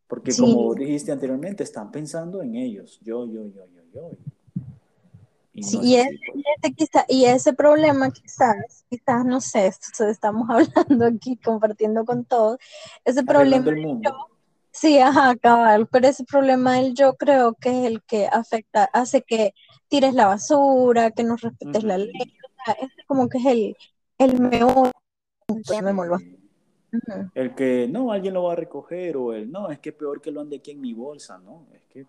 Porque 0.07 0.31
como 0.37 0.75
dijiste 0.75 1.11
anteriormente, 1.11 1.63
están 1.63 1.89
pensando 1.89 2.43
en 2.43 2.55
ellos, 2.55 2.99
yo, 3.03 3.25
yo, 3.25 3.47
yo, 3.47 3.65
yo, 3.65 3.81
yo. 3.95 4.11
Y, 5.55 5.63
sí, 5.63 5.79
y, 5.81 5.95
y, 7.07 7.25
ese 7.25 7.53
problema 7.53 8.11
quizás, 8.11 8.85
quizás, 8.89 9.25
no 9.25 9.41
sé, 9.41 9.71
estamos 10.09 10.49
hablando 10.49 11.05
aquí, 11.05 11.37
compartiendo 11.37 12.05
con 12.05 12.25
todos, 12.25 12.57
ese 13.05 13.23
problema 13.23 13.65
del 13.65 14.01
yo, 14.01 14.11
sí, 14.71 14.99
ajá, 14.99 15.35
cabal, 15.35 15.87
pero 15.87 16.07
ese 16.07 16.23
problema 16.23 16.75
del 16.75 16.93
yo 16.93 17.15
creo 17.15 17.53
que 17.53 17.69
es 17.69 17.85
el 17.85 18.03
que 18.03 18.27
afecta, 18.27 18.85
hace 18.93 19.21
que 19.21 19.53
tires 19.87 20.13
la 20.13 20.27
basura, 20.27 21.11
que 21.11 21.23
no 21.23 21.35
respetes 21.35 21.83
la 21.83 21.97
ley, 21.97 22.37
es 22.81 22.89
como 23.07 23.29
que 23.29 23.37
es 23.37 23.45
el, 23.45 23.77
el 24.17 24.39
meollo. 24.39 24.91
El 27.35 27.53
que 27.53 27.87
no, 27.89 28.11
alguien 28.11 28.33
lo 28.33 28.43
va 28.43 28.53
a 28.53 28.55
recoger 28.55 29.17
o 29.17 29.33
el 29.33 29.51
no, 29.51 29.69
es 29.69 29.79
que 29.79 29.91
peor 29.91 30.21
que 30.21 30.31
lo 30.31 30.41
ande 30.41 30.57
aquí 30.57 30.71
en 30.71 30.81
mi 30.81 30.93
bolsa, 30.93 31.37
¿no? 31.37 31.67
Es 31.73 31.83
que 31.89 32.05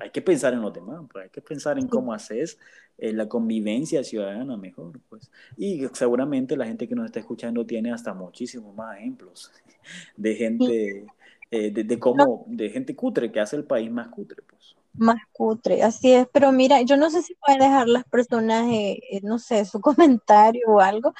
hay 0.00 0.10
que 0.10 0.22
pensar 0.22 0.52
en 0.54 0.62
los 0.62 0.72
demás, 0.72 1.04
pues, 1.12 1.24
hay 1.24 1.30
que 1.30 1.40
pensar 1.40 1.78
en 1.78 1.88
cómo 1.88 2.12
haces 2.12 2.58
eh, 2.98 3.12
la 3.12 3.28
convivencia 3.28 4.02
ciudadana 4.04 4.56
mejor, 4.56 5.00
pues. 5.08 5.30
Y 5.56 5.86
seguramente 5.92 6.56
la 6.56 6.66
gente 6.66 6.88
que 6.88 6.94
nos 6.94 7.06
está 7.06 7.20
escuchando 7.20 7.64
tiene 7.66 7.92
hasta 7.92 8.14
muchísimos 8.14 8.74
más 8.74 8.98
ejemplos 8.98 9.50
de 10.16 10.34
gente, 10.34 11.06
eh, 11.50 11.70
de, 11.70 11.84
de, 11.84 11.98
cómo, 11.98 12.44
de 12.48 12.70
gente 12.70 12.94
cutre 12.94 13.30
que 13.30 13.40
hace 13.40 13.56
el 13.56 13.64
país 13.64 13.90
más 13.90 14.08
cutre, 14.08 14.42
pues. 14.42 14.76
Más 14.94 15.18
cutre, 15.32 15.82
así 15.82 16.12
es, 16.12 16.26
pero 16.32 16.50
mira, 16.50 16.82
yo 16.82 16.96
no 16.96 17.10
sé 17.10 17.22
si 17.22 17.34
pueden 17.34 17.60
dejar 17.60 17.86
las 17.88 18.04
personas, 18.04 18.66
eh, 18.68 19.00
eh, 19.10 19.20
no 19.22 19.38
sé, 19.38 19.64
su 19.64 19.80
comentario 19.80 20.66
o 20.68 20.80
algo, 20.80 21.14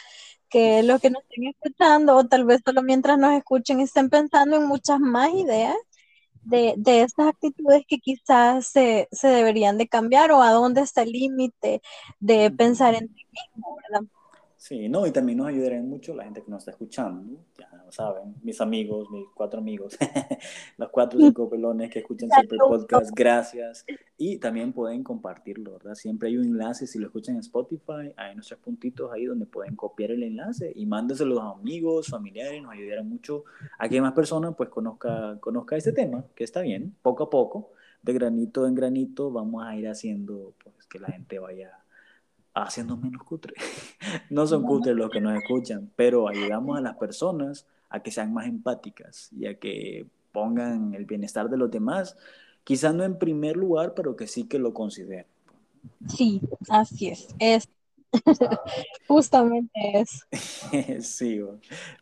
que 0.48 0.82
lo 0.82 0.98
que 0.98 1.10
nos 1.10 1.22
estén 1.22 1.46
escuchando, 1.46 2.16
o 2.16 2.26
tal 2.26 2.44
vez 2.44 2.60
solo 2.64 2.82
mientras 2.82 3.18
nos 3.18 3.32
escuchen, 3.34 3.80
estén 3.80 4.10
pensando 4.10 4.56
en 4.56 4.66
muchas 4.66 4.98
más 4.98 5.32
ideas 5.32 5.76
de, 6.42 6.74
de 6.76 7.02
estas 7.02 7.28
actitudes 7.28 7.84
que 7.86 7.98
quizás 7.98 8.66
se, 8.66 9.08
se, 9.12 9.28
deberían 9.28 9.78
de 9.78 9.88
cambiar, 9.88 10.32
o 10.32 10.42
a 10.42 10.52
dónde 10.52 10.82
está 10.82 11.02
el 11.02 11.12
límite 11.12 11.82
de 12.20 12.50
pensar 12.50 12.94
en 12.94 13.08
ti 13.08 13.26
mismo, 13.32 13.76
¿verdad? 13.90 14.06
Sí, 14.60 14.90
no, 14.90 15.06
y 15.06 15.10
también 15.10 15.38
nos 15.38 15.46
ayudaría 15.46 15.80
mucho 15.80 16.14
la 16.14 16.24
gente 16.24 16.42
que 16.42 16.50
nos 16.50 16.58
está 16.58 16.72
escuchando, 16.72 17.42
ya 17.58 17.66
saben, 17.88 18.34
mis 18.42 18.60
amigos, 18.60 19.08
mis 19.10 19.24
cuatro 19.34 19.58
amigos, 19.58 19.96
los 20.76 20.90
cuatro 20.90 21.18
o 21.18 21.22
cinco 21.22 21.48
pelones 21.48 21.90
que 21.90 22.00
escuchan 22.00 22.28
siempre 22.28 22.58
el 22.60 22.68
podcast, 22.68 23.10
gracias. 23.14 23.86
Y 24.18 24.36
también 24.36 24.74
pueden 24.74 25.02
compartirlo, 25.02 25.72
¿verdad? 25.72 25.94
Siempre 25.94 26.28
hay 26.28 26.36
un 26.36 26.44
enlace, 26.44 26.86
si 26.86 26.98
lo 26.98 27.06
escuchan 27.06 27.36
en 27.36 27.40
Spotify, 27.40 28.12
hay 28.18 28.34
nuestros 28.34 28.60
puntitos 28.60 29.10
ahí 29.10 29.24
donde 29.24 29.46
pueden 29.46 29.76
copiar 29.76 30.10
el 30.10 30.24
enlace 30.24 30.70
y 30.76 30.84
mándenselo 30.84 31.40
a 31.40 31.52
amigos, 31.52 32.08
familiares, 32.08 32.62
nos 32.62 32.72
ayudará 32.72 33.02
mucho 33.02 33.44
a 33.78 33.88
que 33.88 33.98
más 34.02 34.12
personas 34.12 34.54
pues 34.58 34.68
conozca, 34.68 35.38
conozca 35.40 35.74
este 35.78 35.92
tema, 35.92 36.26
que 36.34 36.44
está 36.44 36.60
bien, 36.60 36.94
poco 37.00 37.22
a 37.22 37.30
poco, 37.30 37.70
de 38.02 38.12
granito 38.12 38.66
en 38.66 38.74
granito, 38.74 39.30
vamos 39.30 39.64
a 39.64 39.74
ir 39.74 39.88
haciendo 39.88 40.52
pues 40.62 40.86
que 40.86 40.98
la 40.98 41.08
gente 41.08 41.38
vaya 41.38 41.79
haciendo 42.54 42.96
menos 42.96 43.22
cutre. 43.22 43.54
no 44.30 44.46
son 44.46 44.62
cutres 44.62 44.94
los 44.96 45.10
que 45.10 45.20
nos 45.20 45.36
escuchan, 45.36 45.90
pero 45.96 46.28
ayudamos 46.28 46.78
a 46.78 46.80
las 46.80 46.96
personas 46.96 47.66
a 47.88 48.02
que 48.02 48.10
sean 48.10 48.32
más 48.32 48.46
empáticas 48.46 49.30
y 49.32 49.46
a 49.46 49.58
que 49.58 50.06
pongan 50.32 50.94
el 50.94 51.04
bienestar 51.06 51.50
de 51.50 51.56
los 51.56 51.70
demás, 51.70 52.16
quizás 52.64 52.94
no 52.94 53.04
en 53.04 53.18
primer 53.18 53.56
lugar, 53.56 53.94
pero 53.94 54.16
que 54.16 54.26
sí 54.26 54.44
que 54.44 54.58
lo 54.58 54.72
consideren. 54.72 55.26
Sí, 56.08 56.40
así 56.68 57.08
es. 57.08 57.34
es 57.38 57.68
Justamente 59.08 59.70
eso. 59.94 60.26
sí, 61.00 61.40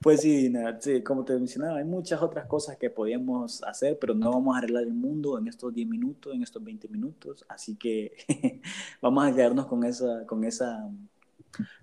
pues 0.00 0.20
sí, 0.20 0.52
sí, 0.80 1.02
como 1.02 1.24
te 1.24 1.34
mencionaba, 1.34 1.78
hay 1.78 1.84
muchas 1.84 2.22
otras 2.22 2.46
cosas 2.46 2.76
que 2.76 2.90
podíamos 2.90 3.62
hacer, 3.64 3.98
pero 3.98 4.14
no 4.14 4.30
vamos 4.30 4.54
a 4.54 4.58
arreglar 4.58 4.84
el 4.84 4.94
mundo 4.94 5.38
en 5.38 5.48
estos 5.48 5.74
10 5.74 5.88
minutos, 5.88 6.34
en 6.34 6.42
estos 6.42 6.62
20 6.62 6.88
minutos, 6.88 7.44
así 7.48 7.76
que 7.76 8.12
vamos 9.02 9.24
a 9.24 9.34
quedarnos 9.34 9.66
con 9.66 9.84
esa, 9.84 10.26
con 10.26 10.44
esa, 10.44 10.88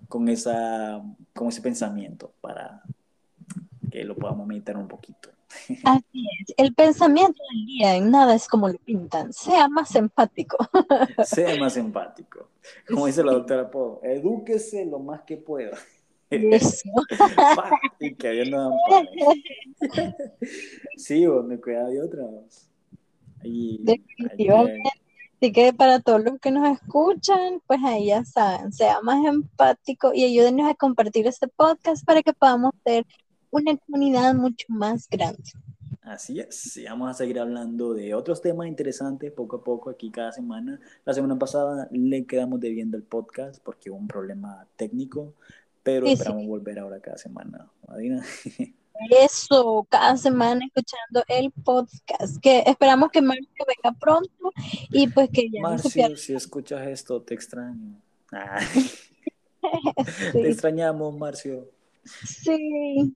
con 0.07 0.27
esa, 0.29 1.01
con 1.33 1.47
ese 1.47 1.61
pensamiento 1.61 2.33
para 2.41 2.81
que 3.91 4.03
lo 4.03 4.15
podamos 4.15 4.47
meditar 4.47 4.77
un 4.77 4.87
poquito. 4.87 5.34
Así 5.83 6.27
es, 6.41 6.53
el 6.57 6.73
pensamiento 6.73 7.41
del 7.51 7.65
día 7.65 7.95
en 7.95 8.11
nada 8.11 8.35
es 8.35 8.47
como 8.47 8.67
lo 8.67 8.77
pintan, 8.79 9.31
sea 9.33 9.67
más 9.67 9.95
empático. 9.95 10.57
Sea 11.25 11.57
más 11.57 11.77
empático. 11.77 12.49
Como 12.87 13.05
dice 13.05 13.23
la 13.23 13.33
doctora 13.33 13.69
Po, 13.69 13.99
edúquese 14.03 14.85
lo 14.85 14.99
más 14.99 15.21
que 15.21 15.37
pueda. 15.37 15.77
Eso. 16.29 16.89
y 17.99 18.15
que 18.15 18.31
Dios 18.31 18.49
no 18.49 18.71
Sí, 20.97 21.25
me 21.27 21.59
cuida 21.59 21.87
de 21.87 22.01
otras. 22.01 22.69
Definitivamente. 23.43 24.89
Así 25.37 25.51
que 25.51 25.73
para 25.73 25.99
todos 25.99 26.23
los 26.23 26.39
que 26.39 26.49
nos 26.49 26.67
escuchan, 26.79 27.61
pues 27.67 27.79
ahí 27.83 28.07
ya 28.07 28.23
saben, 28.23 28.71
sea 28.71 29.01
más 29.01 29.23
empático 29.25 30.11
y 30.13 30.23
ayúdenos 30.23 30.69
a 30.69 30.75
compartir 30.75 31.27
este 31.27 31.47
podcast 31.47 32.05
para 32.05 32.23
que 32.23 32.33
podamos 32.33 32.71
ser 32.83 33.05
una 33.55 33.77
comunidad 33.77 34.33
mucho 34.35 34.65
más 34.69 35.07
grande. 35.09 35.43
Así 36.01 36.39
es, 36.39 36.79
vamos 36.87 37.09
a 37.09 37.13
seguir 37.15 37.39
hablando 37.39 37.95
de 37.95 38.13
otros 38.13 38.39
temas 38.39 38.67
interesantes 38.67 39.31
poco 39.31 39.55
a 39.57 39.63
poco 39.63 39.89
aquí 39.89 40.11
cada 40.11 40.31
semana. 40.31 40.79
La 41.03 41.13
semana 41.13 41.37
pasada 41.39 41.87
le 41.91 42.25
quedamos 42.25 42.59
debiendo 42.59 42.95
el 42.95 43.03
podcast 43.03 43.59
porque 43.63 43.89
hubo 43.89 43.97
un 43.97 44.07
problema 44.07 44.67
técnico, 44.75 45.33
pero 45.81 46.05
esperamos 46.05 46.45
volver 46.45 46.77
ahora 46.77 46.99
cada 46.99 47.17
semana. 47.17 47.67
Adina. 47.87 48.23
Eso, 49.09 49.85
cada 49.89 50.15
semana 50.15 50.65
escuchando 50.65 51.23
el 51.27 51.51
podcast, 51.51 52.37
que 52.41 52.63
esperamos 52.65 53.09
que 53.11 53.21
Marcio 53.21 53.65
venga 53.67 53.97
pronto 53.99 54.51
y 54.89 55.07
pues 55.07 55.29
que 55.31 55.49
ya 55.49 55.61
Marcio, 55.61 56.15
si 56.15 56.33
escuchas 56.33 56.87
esto, 56.87 57.21
te 57.21 57.33
extraño. 57.33 57.99
Ah. 58.31 58.59
Te 60.31 60.47
extrañamos, 60.47 61.17
Marcio. 61.17 61.67
Sí. 62.05 63.15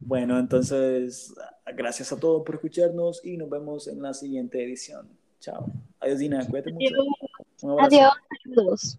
Bueno, 0.00 0.38
entonces, 0.38 1.34
gracias 1.76 2.12
a 2.12 2.18
todos 2.18 2.42
por 2.44 2.56
escucharnos 2.56 3.24
y 3.24 3.36
nos 3.36 3.48
vemos 3.48 3.86
en 3.88 4.02
la 4.02 4.14
siguiente 4.14 4.64
edición. 4.64 5.08
Chao. 5.40 5.70
Adiós, 6.00 6.18
Dina. 6.18 6.46
Cuídate 6.46 6.72
mucho. 6.72 6.94
Adiós. 7.80 8.12
Adiós. 8.56 8.98